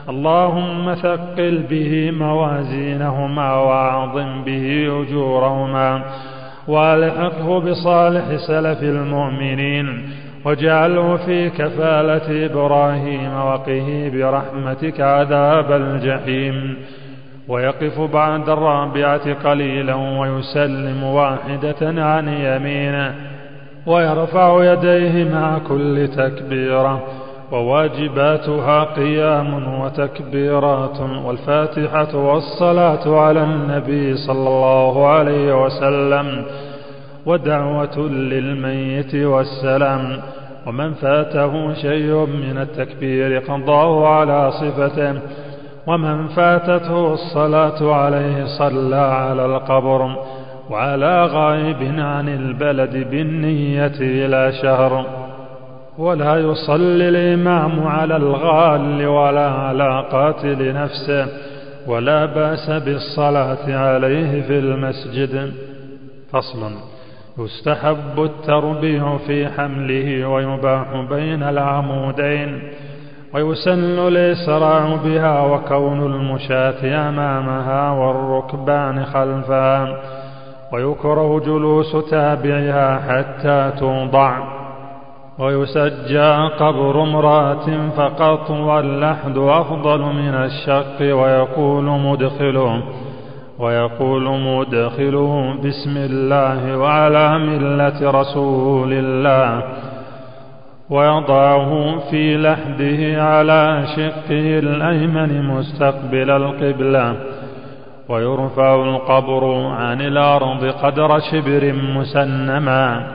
اللهم 0.08 0.94
ثقل 0.94 1.62
به 1.70 2.10
موازينهما 2.10 3.54
وأعظم 3.56 4.44
به 4.44 5.02
أجورهما. 5.02 6.02
وألحقه 6.68 7.60
بصالح 7.60 8.36
سلف 8.36 8.82
المؤمنين. 8.82 10.08
واجعله 10.44 11.16
في 11.16 11.50
كفالة 11.50 12.46
إبراهيم 12.46 13.36
وقه 13.46 14.10
برحمتك 14.14 15.00
عذاب 15.00 15.72
الجحيم. 15.72 16.76
ويقف 17.48 18.00
بعد 18.00 18.48
الرابعة 18.48 19.34
قليلا 19.34 19.94
ويسلم 19.94 21.02
واحدة 21.02 22.02
عن 22.02 22.28
يمينه 22.28 23.14
ويرفع 23.86 24.72
يديه 24.72 25.24
مع 25.24 25.58
كل 25.58 26.08
تكبيره 26.16 27.02
وواجباتها 27.52 28.84
قيام 28.84 29.80
وتكبيرات 29.80 31.00
والفاتحة 31.00 32.16
والصلاة 32.16 33.20
على 33.20 33.44
النبي 33.44 34.16
صلى 34.16 34.48
الله 34.48 35.06
عليه 35.08 35.64
وسلم 35.64 36.44
ودعوة 37.26 37.98
للميت 38.08 39.14
والسلام 39.14 40.20
ومن 40.66 40.94
فاته 40.94 41.74
شيء 41.74 42.26
من 42.26 42.58
التكبير 42.58 43.38
قضاه 43.38 44.08
على 44.08 44.50
صفته 44.52 45.14
ومن 45.86 46.28
فاتته 46.28 47.14
الصلاة 47.14 47.94
عليه 47.94 48.44
صلى 48.58 48.96
على 48.96 49.46
القبر 49.46 50.16
وعلى 50.70 51.26
غائب 51.26 51.82
عن 51.98 52.28
البلد 52.28 53.10
بالنية 53.10 53.96
إلى 54.00 54.52
شهر. 54.62 55.06
ولا 55.98 56.36
يصلي 56.36 57.08
الإمام 57.08 57.86
على 57.86 58.16
الغال 58.16 59.06
ولا 59.06 59.50
على 59.50 60.04
قاتل 60.12 60.74
نفسه 60.74 61.26
ولا 61.86 62.24
بأس 62.24 62.70
بالصلاة 62.70 63.76
عليه 63.76 64.42
في 64.42 64.58
المسجد. 64.58 65.52
فصل 66.32 66.70
يستحب 67.38 68.18
التربيع 68.18 69.16
في 69.16 69.48
حمله 69.48 70.28
ويباح 70.28 71.06
بين 71.10 71.42
العمودين. 71.42 72.62
ويسن 73.36 73.98
الإسراع 73.98 74.96
بها 75.04 75.40
وكون 75.40 76.06
المشاة 76.06 77.08
أمامها 77.08 77.90
والركبان 77.90 79.04
خلفها 79.04 79.96
ويكره 80.72 81.40
جلوس 81.40 81.96
تابعها 82.10 82.98
حتى 83.08 83.72
توضع. 83.80 84.38
ويسجى 85.38 86.32
قبر 86.58 87.02
امرأة 87.02 87.66
فقط 87.96 88.50
واللحد 88.50 89.38
أفضل 89.38 90.00
من 90.00 90.34
الشق. 90.34 91.00
ويقول 91.00 91.84
مدخله 91.84 92.82
ويقول 93.58 94.40
مدخله 94.40 95.54
بسم 95.64 95.96
الله 95.96 96.78
وعلى 96.78 97.38
ملة 97.38 98.10
رسول 98.10 98.92
الله. 98.92 99.62
ويضعه 100.90 101.98
في 102.10 102.36
لحده 102.36 103.22
على 103.22 103.84
شقه 103.96 104.58
الأيمن 104.58 105.42
مستقبل 105.42 106.30
القبلة. 106.30 107.16
ويرفع 108.08 108.74
القبر 108.74 109.66
عن 109.66 110.00
الأرض 110.00 110.64
قدر 110.64 111.18
شبر 111.18 111.72
مسنما. 111.72 113.06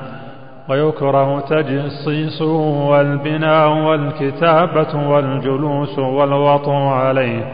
ويكره 0.69 1.39
تجصيصه 1.39 2.57
والبناء 2.89 3.69
والكتابة 3.69 5.09
والجلوس 5.09 5.99
والوطء 5.99 6.71
عليه. 6.71 7.53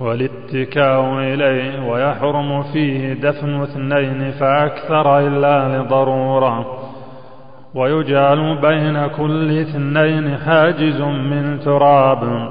والاتكاء 0.00 1.18
إليه 1.18 1.90
ويحرم 1.90 2.62
فيه 2.62 3.12
دفن 3.14 3.62
اثنين 3.62 4.30
فأكثر 4.30 5.18
إلا 5.18 5.78
لضرورة. 5.78 6.83
ويجعل 7.74 8.58
بين 8.62 9.06
كل 9.06 9.58
اثنين 9.60 10.36
حاجز 10.36 11.00
من 11.00 11.60
تراب. 11.60 12.48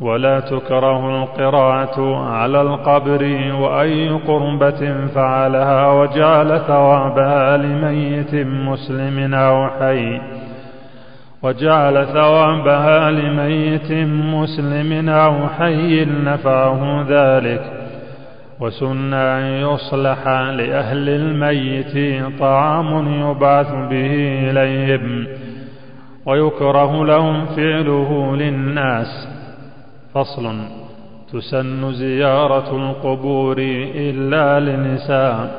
ولا 0.00 0.40
تكره 0.40 1.22
القراءة 1.22 2.26
على 2.30 2.60
القبر 2.62 3.52
وأي 3.60 4.08
قربة 4.08 5.06
فعلها 5.14 5.92
وجعل 5.92 6.60
ثوابها 6.60 7.56
لميت 7.56 8.34
مسلم 8.34 9.34
أو 9.34 9.68
حي. 9.68 10.20
وجعل 11.42 12.06
ثوابها 12.06 13.10
لميت 13.10 13.92
مسلم 14.32 15.08
أو 15.08 15.48
حي 15.58 16.04
نفعه 16.04 17.06
ذلك. 17.08 17.79
وسن 18.60 19.14
أن 19.14 19.44
يصلح 19.44 20.28
لأهل 20.28 21.08
الميت 21.08 22.24
طعام 22.40 22.88
يبعث 23.30 23.70
به 23.90 24.12
إليهم 24.50 25.26
ويكره 26.26 27.04
لهم 27.04 27.46
فعله 27.46 28.36
للناس. 28.36 29.28
فصل 30.14 30.58
تسن 31.32 31.92
زيارة 31.92 32.76
القبور 32.76 33.56
إلا 33.94 34.60
للنساء 34.60 35.50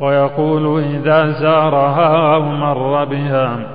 ويقول 0.00 0.82
إذا 0.82 1.30
زارها 1.30 2.34
أو 2.34 2.42
مر 2.42 3.04
بها 3.04 3.66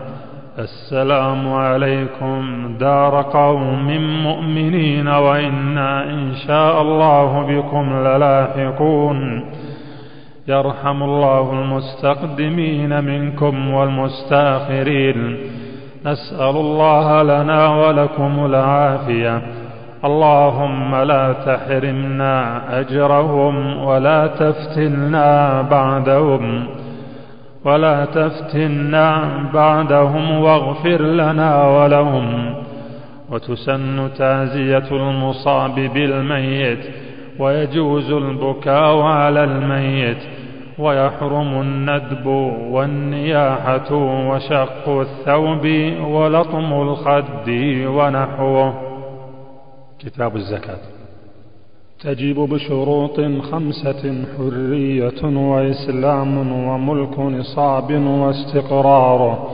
السلام 0.60 1.54
عليكم 1.54 2.74
دار 2.80 3.22
قوم 3.22 3.88
مؤمنين 4.24 5.08
وإنا 5.08 6.04
إن 6.04 6.34
شاء 6.48 6.82
الله 6.82 7.42
بكم 7.48 8.00
للاحقون. 8.00 9.46
يرحم 10.48 11.04
الله 11.04 11.54
المستقدمين 11.54 13.04
منكم 13.04 13.74
والمستأخرين. 13.74 15.38
نسأل 16.06 16.56
الله 16.56 17.24
لنا 17.24 17.88
ولكم 17.88 18.46
العافية. 18.46 19.42
اللهم 20.06 20.96
لا 20.96 21.34
تحرمنا 21.34 22.62
أجرهم 22.80 23.84
ولا 23.84 24.28
تفتنا 24.28 25.62
بعدهم. 25.62 26.68
ولا 27.68 28.06
تفتنا 28.06 29.10
بعدهم 29.54 30.32
واغفر 30.42 31.02
لنا 31.02 31.68
ولهم 31.68 32.56
وتسن 33.30 34.10
تعزية 34.18 34.88
المصاب 34.92 35.76
بالميت 35.76 36.80
ويجوز 37.40 38.12
البكاء 38.12 39.02
على 39.02 39.44
الميت 39.44 40.18
ويحرم 40.80 41.62
الندب 41.62 42.26
والنياحة 42.72 43.94
وشق 44.30 44.90
الثوب 44.90 45.66
ولطم 46.02 46.74
الخد 46.82 47.50
ونحوه. 47.88 48.74
كتاب 50.00 50.36
الزكاة. 50.36 50.97
تجب 52.04 52.36
بشروط 52.36 53.20
خمسة 53.52 54.24
حرية 54.38 55.24
وإسلام 55.24 56.52
وملك 56.68 57.20
نصاب 57.20 57.92
واستقرار 57.92 59.48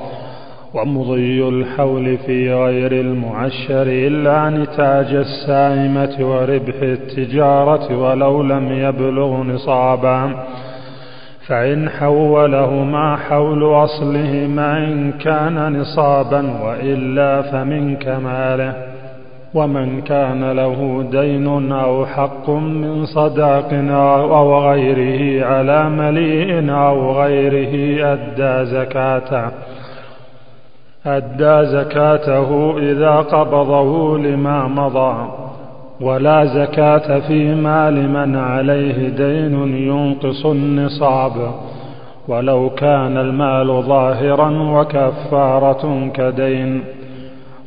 ومضي 0.73 1.47
الحول 1.49 2.17
في 2.17 2.53
غير 2.53 2.91
المعشر 2.91 3.81
إلا 3.87 4.49
نتاج 4.49 5.15
السائمة 5.15 6.15
وربح 6.19 6.75
التجارة 6.81 7.97
ولو 7.97 8.41
لم 8.41 8.71
يبلغ 8.71 9.43
نصابا. 9.43 10.45
فإن 11.47 11.89
حولهما 11.89 13.15
حول 13.15 13.63
أصلهما 13.63 14.77
إن 14.77 15.11
كان 15.11 15.79
نصابا 15.79 16.63
وإلا 16.63 17.41
فمن 17.41 17.95
كماله 17.95 18.92
ومن 19.55 20.01
كان 20.01 20.51
له 20.51 21.05
دين 21.11 21.71
أو 21.71 22.05
حق 22.05 22.49
من 22.49 23.05
صداق 23.05 23.69
أو 24.31 24.59
غيره 24.59 25.45
على 25.45 25.89
مليء 25.89 26.71
أو 26.71 27.11
غيره 27.11 28.05
أدى 28.13 28.65
زكاته. 28.65 29.51
أدى 31.05 31.65
زكاته 31.65 32.77
إذا 32.77 33.15
قبضه 33.15 34.17
لما 34.17 34.67
مضى. 34.67 35.31
ولا 36.01 36.45
زكاة 36.45 37.19
في 37.19 37.55
مال 37.55 38.09
من 38.09 38.35
عليه 38.35 39.09
دين 39.09 39.77
ينقص 39.87 40.45
النصاب. 40.45 41.51
ولو 42.27 42.69
كان 42.69 43.17
المال 43.17 43.83
ظاهرا 43.83 44.49
وكفارة 44.49 46.09
كدين. 46.13 46.83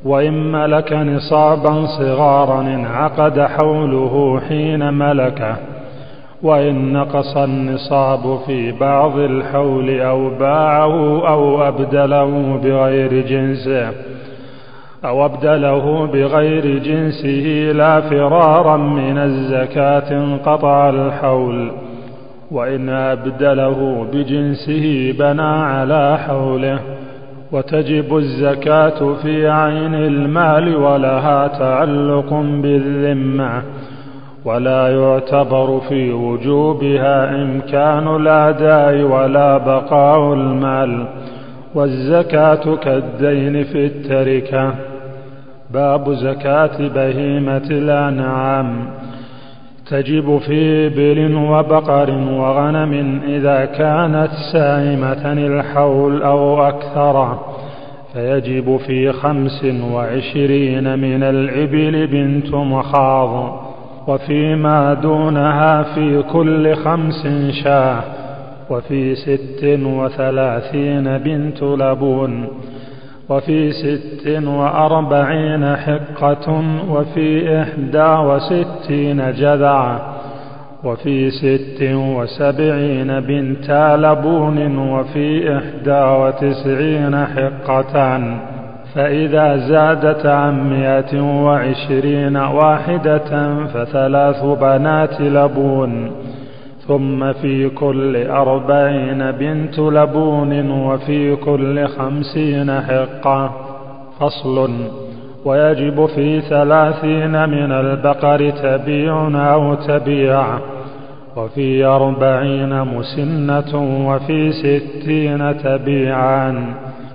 وإن 0.07 0.53
ملك 0.53 0.93
نصابا 0.93 1.87
صغارا 1.87 2.61
انعقد 2.61 3.41
حوله 3.41 4.41
حين 4.49 4.95
ملكه 4.95 5.57
وإن 6.43 6.93
نقص 6.93 7.37
النصاب 7.37 8.39
في 8.47 8.73
بعض 8.73 9.19
الحول 9.19 10.01
أو 10.01 10.31
باعه 10.31 11.29
أو 11.29 11.69
أبدله 11.69 12.61
بغير 12.65 13.27
جنسه 13.27 13.91
أو 15.05 15.25
أبدله 15.25 16.07
بغير 16.07 16.79
جنسه 16.79 17.73
لا 17.73 18.01
فرارا 18.01 18.77
من 18.77 19.19
الزكاة 19.19 20.19
انقطع 20.19 20.89
الحول 20.89 21.71
وإن 22.51 22.89
أبدله 22.89 24.07
بجنسه 24.13 25.15
بنى 25.19 25.43
على 25.43 26.19
حوله. 26.19 26.79
وتجب 27.53 28.17
الزكاة 28.17 29.15
في 29.23 29.49
عين 29.49 29.95
المال 29.95 30.77
ولها 30.77 31.49
تعلق 31.49 32.35
بالذمة 32.35 33.63
ولا 34.45 34.89
يعتبر 34.89 35.81
في 35.89 36.13
وجوبها 36.13 37.43
إمكان 37.43 38.17
الأداء 38.17 39.03
ولا 39.03 39.59
بقاء 39.59 40.35
المال 40.35 41.07
والزكاة 41.75 42.77
كالدين 42.77 43.65
في 43.65 43.87
التركة. 43.87 44.75
باب 45.71 46.13
زكاة 46.13 46.89
بهيمة 46.95 47.67
الأنعام. 47.71 48.87
تجب 49.91 50.39
في 50.39 50.87
إبل 50.87 51.35
وبقر 51.35 52.11
وغنم 52.11 53.21
إذا 53.29 53.65
كانت 53.65 54.31
سائمة 54.53 55.33
الحول 55.33 56.23
أو 56.23 56.63
أكثر. 56.63 57.39
فيجب 58.13 58.77
في 58.77 59.13
خمس 59.13 59.65
وعشرين 59.93 60.99
من 60.99 61.23
الإبل 61.23 62.07
بنت 62.07 62.55
مخاض. 62.55 63.63
وفيما 64.09 64.95
دونها 64.95 65.83
في 65.83 66.23
كل 66.23 66.75
خمس 66.75 67.27
شاة. 67.65 68.03
وفي 68.71 69.15
ست 69.15 69.81
وثلاثين 69.85 71.19
بنت 71.19 71.63
لبون. 71.63 72.49
وفي 73.29 73.73
ست 73.73 74.29
وأربعين 74.47 75.77
حقة 75.77 76.63
وفي 76.91 77.61
إحدى 77.63 78.09
وستين 78.29 79.33
جذعة 79.33 80.01
وفي 80.85 81.31
ست 81.31 81.83
وسبعين 81.93 83.21
بنتا 83.21 83.97
لبون 83.97 84.79
وفي 84.79 85.57
إحدى 85.59 86.03
وتسعين 86.23 87.27
حقتان 87.27 88.39
فإذا 88.95 89.57
زادت 89.57 90.27
عن 90.27 90.71
مائة 90.71 91.21
وعشرين 91.45 92.37
واحدة 92.37 93.65
فثلاث 93.67 94.45
بنات 94.45 95.21
لبون 95.21 96.11
ثم 96.89 97.33
في 97.33 97.69
كل 97.69 98.27
أربعين 98.27 99.31
بنت 99.31 99.79
لبون 99.79 100.71
وفي 100.71 101.37
كل 101.37 101.87
خمسين 101.87 102.81
حقة. 102.81 103.51
فصل. 104.21 104.71
ويجب 105.45 106.07
في 106.07 106.41
ثلاثين 106.41 107.49
من 107.49 107.73
البقر 107.73 108.51
تبيع 108.51 109.29
أو 109.55 109.75
تبيع. 109.75 110.59
وفي 111.37 111.85
أربعين 111.85 112.83
مسنة 112.83 114.07
وفي 114.09 114.53
ستين 114.53 115.63
تبيعان 115.63 116.65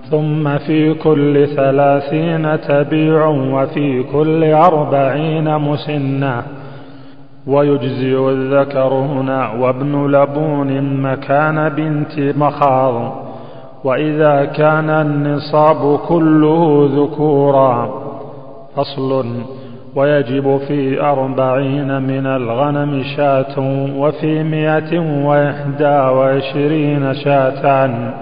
ثم 0.09 0.57
في 0.57 0.93
كل 0.93 1.47
ثلاثين 1.47 2.61
تبيع 2.61 3.28
وفي 3.28 4.03
كل 4.03 4.43
أربعين 4.43 5.57
مسنة. 5.57 6.43
ويجزئ 7.48 8.30
الذكر 8.30 8.94
هنا 8.94 9.52
وابن 9.52 10.12
لبون 10.12 11.02
مكان 11.02 11.70
بنت 11.70 12.38
مخاض. 12.38 13.14
وإذا 13.84 14.46
كان 14.46 14.89
النصاب 14.89 16.00
كله 16.08 16.89
ذكورا 16.96 17.89
فصل. 18.76 19.26
ويجب 19.96 20.58
في 20.68 21.02
أربعين 21.02 22.02
من 22.02 22.26
الغنم 22.26 23.04
شاة 23.18 23.60
وفي 23.98 24.44
مئة 24.44 25.00
وإحدى 25.28 25.98
وعشرين 26.16 27.14
شاتان 27.14 28.14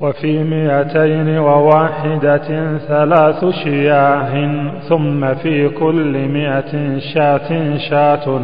وفي 0.00 0.44
مئتين 0.44 1.38
وواحدة 1.38 2.78
ثلاث 2.78 3.44
شياه 3.64 4.32
ثم 4.88 5.34
في 5.34 5.68
كل 5.68 6.28
مئة 6.28 6.98
شاة 6.98 7.76
شاة. 7.90 8.40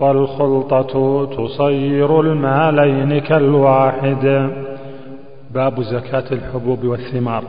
والخلطة 0.00 1.26
تصير 1.26 2.20
المالين 2.20 3.18
كالواحد. 3.18 4.50
باب 5.54 5.80
زكاة 5.82 6.24
الحبوب 6.32 6.84
والثمار. 6.84 7.44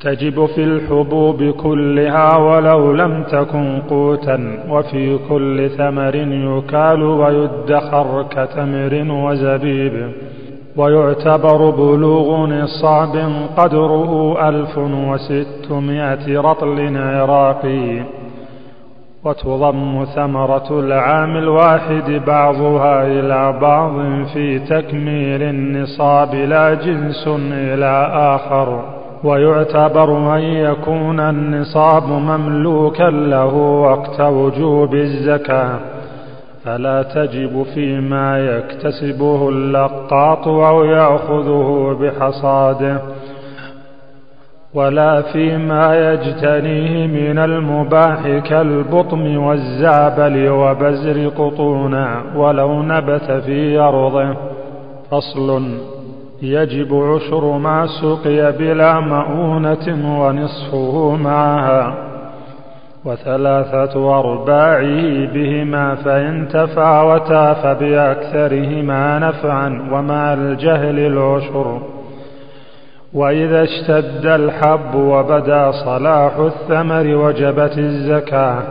تجب 0.00 0.46
في 0.46 0.64
الحبوب 0.64 1.42
كلها 1.42 2.36
ولو 2.36 2.92
لم 2.92 3.22
تكن 3.22 3.80
قوتا 3.90 4.64
وفي 4.68 5.18
كل 5.28 5.70
ثمر 5.70 6.14
يكال 6.16 7.02
ويدخر 7.02 8.26
كتمر 8.30 9.06
وزبيب. 9.10 10.12
ويعتبر 10.76 11.70
بلوغ 11.70 12.46
نصاب 12.46 13.32
قدره 13.56 14.36
ألف 14.48 14.78
وستمائة 14.78 16.40
رطل 16.40 16.96
عراقي. 16.96 18.02
وتضم 19.24 20.04
ثمرة 20.04 20.80
العام 20.80 21.36
الواحد 21.36 22.22
بعضها 22.26 23.06
إلى 23.06 23.58
بعض 23.60 23.92
في 24.34 24.58
تكميل 24.58 25.42
النصاب 25.42 26.34
لا 26.34 26.74
جنس 26.74 27.28
إلى 27.52 28.10
آخر. 28.12 28.84
ويعتبر 29.24 30.36
أن 30.36 30.42
يكون 30.42 31.20
النصاب 31.20 32.08
مملوكا 32.08 33.10
له 33.10 33.54
وقت 33.54 34.20
وجوب 34.20 34.94
الزكاة. 34.94 35.78
فلا 36.70 37.02
تجب 37.02 37.62
فيما 37.74 38.38
يكتسبه 38.38 39.48
اللقاط 39.48 40.48
أو 40.48 40.84
يأخذه 40.84 41.98
بحصاده 42.00 43.00
ولا 44.74 45.22
فيما 45.22 46.12
يجتنيه 46.12 47.06
من 47.06 47.38
المباح 47.38 48.38
كالبطم 48.38 49.36
والزعبل 49.36 50.48
وبزر 50.48 51.28
قطونا 51.28 52.22
ولو 52.36 52.82
نبت 52.82 53.30
في 53.30 53.78
أرضه. 53.78 54.36
فصل 55.10 55.62
يجب 56.42 56.94
عشر 56.94 57.58
ما 57.58 57.86
سقي 57.86 58.52
بلا 58.52 59.00
مؤونة 59.00 60.18
ونصفه 60.20 61.16
معها. 61.16 62.09
وثلاثة 63.04 64.18
أرباعه 64.18 65.26
بهما 65.34 65.94
فإن 65.94 66.48
تفاوتا 66.48 67.54
فبأكثرهما 67.54 69.18
نفعا 69.18 69.88
ومع 69.92 70.34
الجهل 70.34 70.98
العشر. 70.98 71.80
وإذا 73.14 73.62
اشتد 73.62 74.26
الحب 74.26 74.94
وبدا 74.94 75.70
صلاح 75.70 76.36
الثمر 76.36 77.16
وجبت 77.16 77.78
الزكاة. 77.78 78.62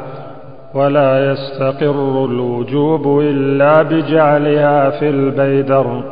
ولا 0.75 1.31
يستقر 1.31 2.25
الوجوب 2.25 3.19
إلا 3.19 3.81
بجعلها 3.81 4.89
في 4.89 5.09
البيدر. 5.09 6.03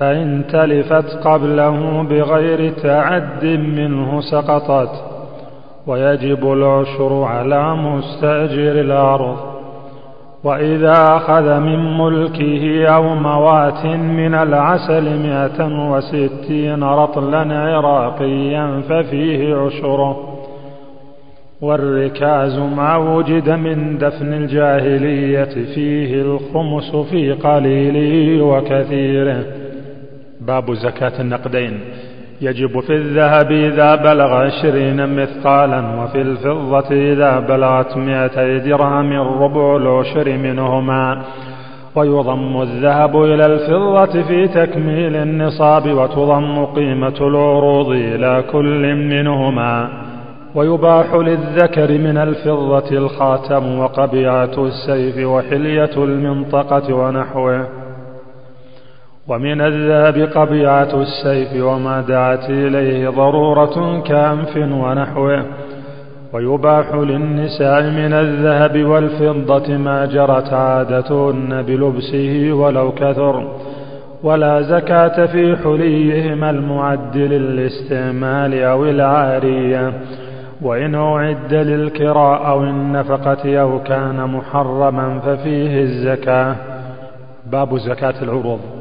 فإن 0.00 0.44
تلفت 0.52 1.26
قبله 1.26 2.02
بغير 2.02 2.72
تعد 2.82 3.44
منه 3.44 4.20
سقطت. 4.20 5.15
ويجب 5.86 6.52
العشر 6.52 7.22
على 7.22 7.76
مستأجر 7.76 8.80
الأرض. 8.80 9.36
وإذا 10.44 11.16
أخذ 11.16 11.60
من 11.60 11.98
ملكه 11.98 12.86
أو 12.86 13.14
موات 13.14 13.86
من 13.86 14.34
العسل 14.34 15.18
مئة 15.18 15.90
وستين 15.90 16.84
رطلا 16.84 17.58
عراقيا 17.58 18.82
ففيه 18.88 19.56
عشره 19.56 20.16
والركاز 21.60 22.58
ما 22.58 22.96
وجد 22.96 23.50
من 23.50 23.98
دفن 23.98 24.32
الجاهلية 24.32 25.74
فيه 25.74 26.22
الخمس 26.22 26.96
في 27.10 27.32
قليله 27.32 28.44
وكثيره 28.44 29.44
باب 30.40 30.74
زكاة 30.74 31.20
النقدين. 31.20 31.80
يجب 32.40 32.80
في 32.80 32.96
الذهب 32.96 33.52
إذا 33.52 33.94
بلغ 33.94 34.34
عشرين 34.34 35.16
مثقالا 35.16 36.02
وفي 36.02 36.20
الفضة 36.20 37.12
إذا 37.12 37.40
بلغت 37.40 37.96
مئتي 37.96 38.58
درهم 38.58 39.12
ربع 39.42 39.76
العشر 39.76 40.32
منهما. 40.32 41.22
ويضم 41.96 42.62
الذهب 42.62 43.22
إلى 43.22 43.46
الفضة 43.46 44.22
في 44.22 44.48
تكميل 44.48 45.16
النصاب 45.16 45.92
وتضم 45.92 46.64
قيمة 46.64 47.16
العروض 47.20 47.88
إلى 47.88 48.44
كل 48.52 48.94
منهما. 48.94 49.88
ويباح 50.54 51.14
للذكر 51.14 51.98
من 51.98 52.16
الفضة 52.18 52.90
الخاتم 52.90 53.78
وقبيعة 53.78 54.64
السيف 54.66 55.26
وحلية 55.26 55.90
المنطقة 55.96 56.94
ونحوه. 56.94 57.66
ومن 59.28 59.60
الذهب 59.60 60.28
قبيعة 60.34 61.02
السيف 61.02 61.62
وما 61.62 62.00
دعت 62.00 62.50
إليه 62.50 63.08
ضرورة 63.08 64.00
كأنف 64.00 64.56
ونحوه. 64.56 65.44
ويباح 66.32 66.94
للنساء 66.94 67.82
من 67.82 68.12
الذهب 68.12 68.84
والفضة 68.84 69.76
ما 69.76 70.06
جرت 70.06 70.52
عادتهن 70.52 71.62
بلبسه 71.62 72.52
ولو 72.52 72.92
كثر. 72.92 73.56
ولا 74.22 74.62
زكاة 74.62 75.26
في 75.26 75.56
حليهما 75.56 76.50
المعد 76.50 77.16
للاستعمال 77.16 78.62
أو 78.62 78.84
العارية. 78.84 79.92
وإن 80.62 80.94
أعد 80.94 81.54
للكراء 81.54 82.46
أو 82.46 82.62
النفقة 82.62 83.60
أو 83.60 83.82
كان 83.82 84.24
محرما 84.26 85.18
ففيه 85.18 85.82
الزكاة. 85.82 86.56
باب 87.52 87.78
زكاة 87.78 88.14
العروض. 88.22 88.75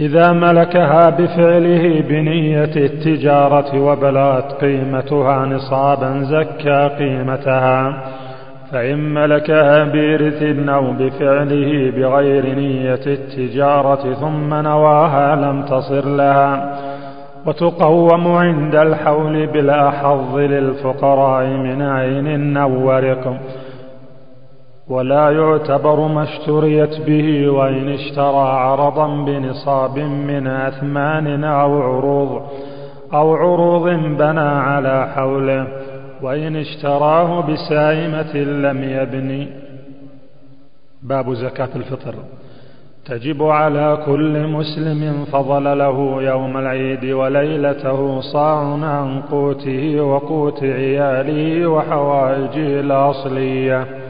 إذا 0.00 0.32
ملكها 0.32 1.10
بفعله 1.10 2.00
بنية 2.08 2.76
التجارة 2.76 3.80
وبلغت 3.80 4.52
قيمتها 4.52 5.46
نصابا 5.46 6.22
زكى 6.22 6.90
قيمتها. 6.98 8.04
فإن 8.72 9.14
ملكها 9.14 9.84
بإرث 9.84 10.68
أو 10.68 10.92
بفعله 10.92 11.92
بغير 11.96 12.54
نية 12.54 13.00
التجارة 13.06 14.14
ثم 14.14 14.54
نواها 14.54 15.36
لم 15.36 15.62
تصر 15.62 16.08
لها. 16.08 16.78
وتقوم 17.46 18.28
عند 18.28 18.74
الحول 18.74 19.46
بلا 19.46 19.90
حظ 19.90 20.38
للفقراء 20.38 21.46
من 21.46 21.82
عين 21.82 22.56
أو 22.56 22.86
ورق 22.86 23.36
ولا 24.88 25.30
يعتبر 25.30 26.08
ما 26.08 26.22
اشتريت 26.22 27.00
به 27.00 27.48
وإن 27.48 27.88
اشترى 27.88 28.48
عرضا 28.48 29.24
بنصاب 29.24 29.98
من 29.98 30.46
أثمان 30.46 31.44
أو 31.44 31.82
عروض 31.82 32.42
أو 33.14 33.34
عروض 33.34 33.88
بنى 34.18 34.40
على 34.40 35.08
حوله 35.14 35.66
وإن 36.22 36.56
اشتراه 36.56 37.40
بسائمة 37.40 38.36
لم 38.36 38.84
يبني 38.84 39.48
باب 41.02 41.34
زكاة 41.34 41.68
الفطر. 41.76 42.14
تجب 43.06 43.42
على 43.42 43.98
كل 44.06 44.46
مسلم 44.46 45.24
فضل 45.24 45.78
له 45.78 46.22
يوم 46.22 46.56
العيد 46.56 47.04
وليلته 47.04 48.20
صاع 48.20 48.58
عن 48.82 49.20
قوته 49.20 50.00
وقوت 50.00 50.62
عياله 50.62 51.66
وحوائجه 51.66 52.80
الأصلية. 52.80 54.05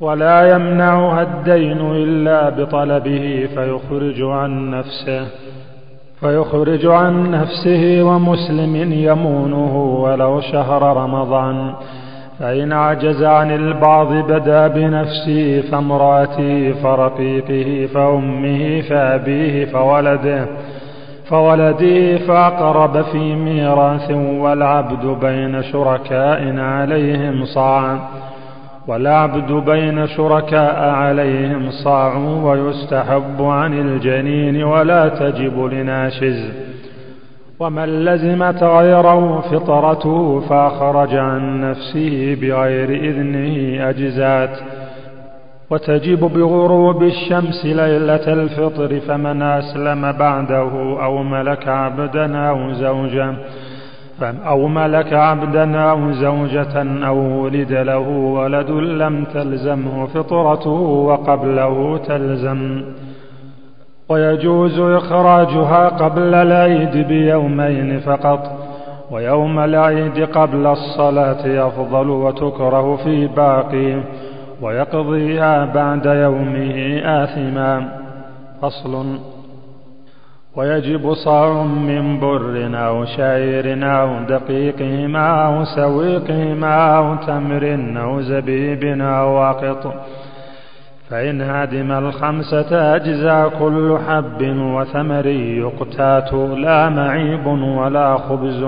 ولا 0.00 0.54
يمنعها 0.54 1.22
الدين 1.22 1.80
إلا 1.80 2.48
بطلبه 2.48 3.48
فيخرج 3.54 4.22
عن 4.22 4.70
نفسه 4.70 5.26
فيخرج 6.20 6.86
عن 6.86 7.30
نفسه 7.30 8.02
ومسلم 8.02 8.92
يمونه 8.92 9.76
ولو 9.76 10.40
شهر 10.40 10.96
رمضان. 10.96 11.74
فإن 12.38 12.72
عجز 12.72 13.22
عن 13.22 13.50
البعض 13.50 14.12
بدا 14.12 14.68
بنفسه 14.68 15.60
فامرأته 15.70 16.72
فرقيقه 16.82 17.86
فأمه 17.94 18.80
فأبيه 18.80 19.64
فولده 19.64 20.46
فولده 21.30 22.18
فأقرب 22.18 23.02
في 23.02 23.34
ميراث 23.34 24.10
والعبد 24.10 25.06
بين 25.20 25.62
شركاء 25.62 26.56
عليهم 26.58 27.44
صاع 27.44 27.98
والعبد 28.88 29.52
بين 29.52 30.06
شركاء 30.06 30.88
عليهم 30.88 31.70
صاع 31.70 32.16
ويستحب 32.16 33.42
عن 33.42 33.80
الجنين 33.80 34.64
ولا 34.64 35.08
تجب 35.08 35.64
لناشز. 35.64 36.52
ومن 37.60 38.04
لزمت 38.04 38.62
غيره 38.62 39.40
فطرته 39.40 40.40
فأخرج 40.40 41.14
عن 41.14 41.70
نفسه 41.70 42.38
بغير 42.40 42.88
إذنه 42.90 43.88
أجزات. 43.88 44.58
وتجب 45.70 46.20
بغروب 46.20 47.02
الشمس 47.02 47.64
ليلة 47.64 48.32
الفطر 48.32 49.00
فمن 49.00 49.42
أسلم 49.42 50.12
بعده 50.12 50.70
أو 51.04 51.22
ملك 51.22 51.68
عبدا 51.68 52.38
أو 52.38 52.72
زوجا 52.72 53.36
أو 54.22 54.68
ملك 54.68 55.12
عبدا 55.12 55.80
أو 55.80 56.12
زوجة 56.12 57.06
أو 57.06 57.16
ولد 57.16 57.72
له 57.72 58.08
ولد 58.08 58.70
لم 58.70 59.24
تلزمه 59.24 60.06
فطرته 60.06 60.70
وقبله 60.70 61.98
تلزم. 61.98 62.82
ويجوز 64.08 64.80
إخراجها 64.80 65.88
قبل 65.88 66.34
العيد 66.34 67.08
بيومين 67.08 68.00
فقط 68.00 68.58
ويوم 69.10 69.58
العيد 69.58 70.24
قبل 70.24 70.66
الصلاة 70.66 71.66
أفضل 71.66 72.10
وتكره 72.10 72.96
في 72.96 73.26
باقي 73.26 74.00
ويقضيها 74.62 75.64
بعد 75.64 76.06
يومه 76.06 77.00
آثما. 77.04 77.88
فصل. 78.62 79.18
ويجب 80.58 81.14
صاع 81.14 81.62
من 81.62 82.20
بر 82.20 82.70
أو 82.74 83.04
شعير 83.04 83.84
أو 83.84 84.08
دقيقهما 84.28 85.46
أو 85.46 85.64
سويقهما 85.64 86.96
أو 86.96 87.14
تمر 87.14 87.94
أو 88.02 88.20
زبيب 88.20 88.84
أو 89.00 89.34
واقط. 89.34 89.94
فإن 91.10 91.40
هدم 91.40 91.92
الخمسة 91.92 92.96
أجزى 92.96 93.50
كل 93.58 93.98
حب 94.08 94.42
وثمر 94.58 95.26
يقتات 95.26 96.32
لا 96.34 96.88
معيب 96.88 97.46
ولا 97.46 98.16
خبز. 98.16 98.64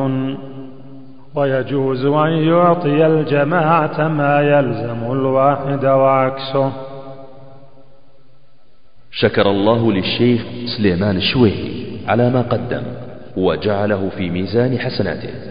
ويجوز 1.34 2.06
أن 2.06 2.30
يعطي 2.30 3.06
الجماعة 3.06 4.08
ما 4.08 4.40
يلزم 4.40 5.12
الواحد 5.12 5.84
وعكسه. 5.84 6.89
شكر 9.12 9.50
الله 9.50 9.92
للشيخ 9.92 10.40
سليمان 10.76 11.16
الشويهي 11.16 11.70
على 12.06 12.30
ما 12.30 12.42
قدم 12.42 12.82
وجعله 13.36 14.10
في 14.16 14.30
ميزان 14.30 14.78
حسناته. 14.78 15.49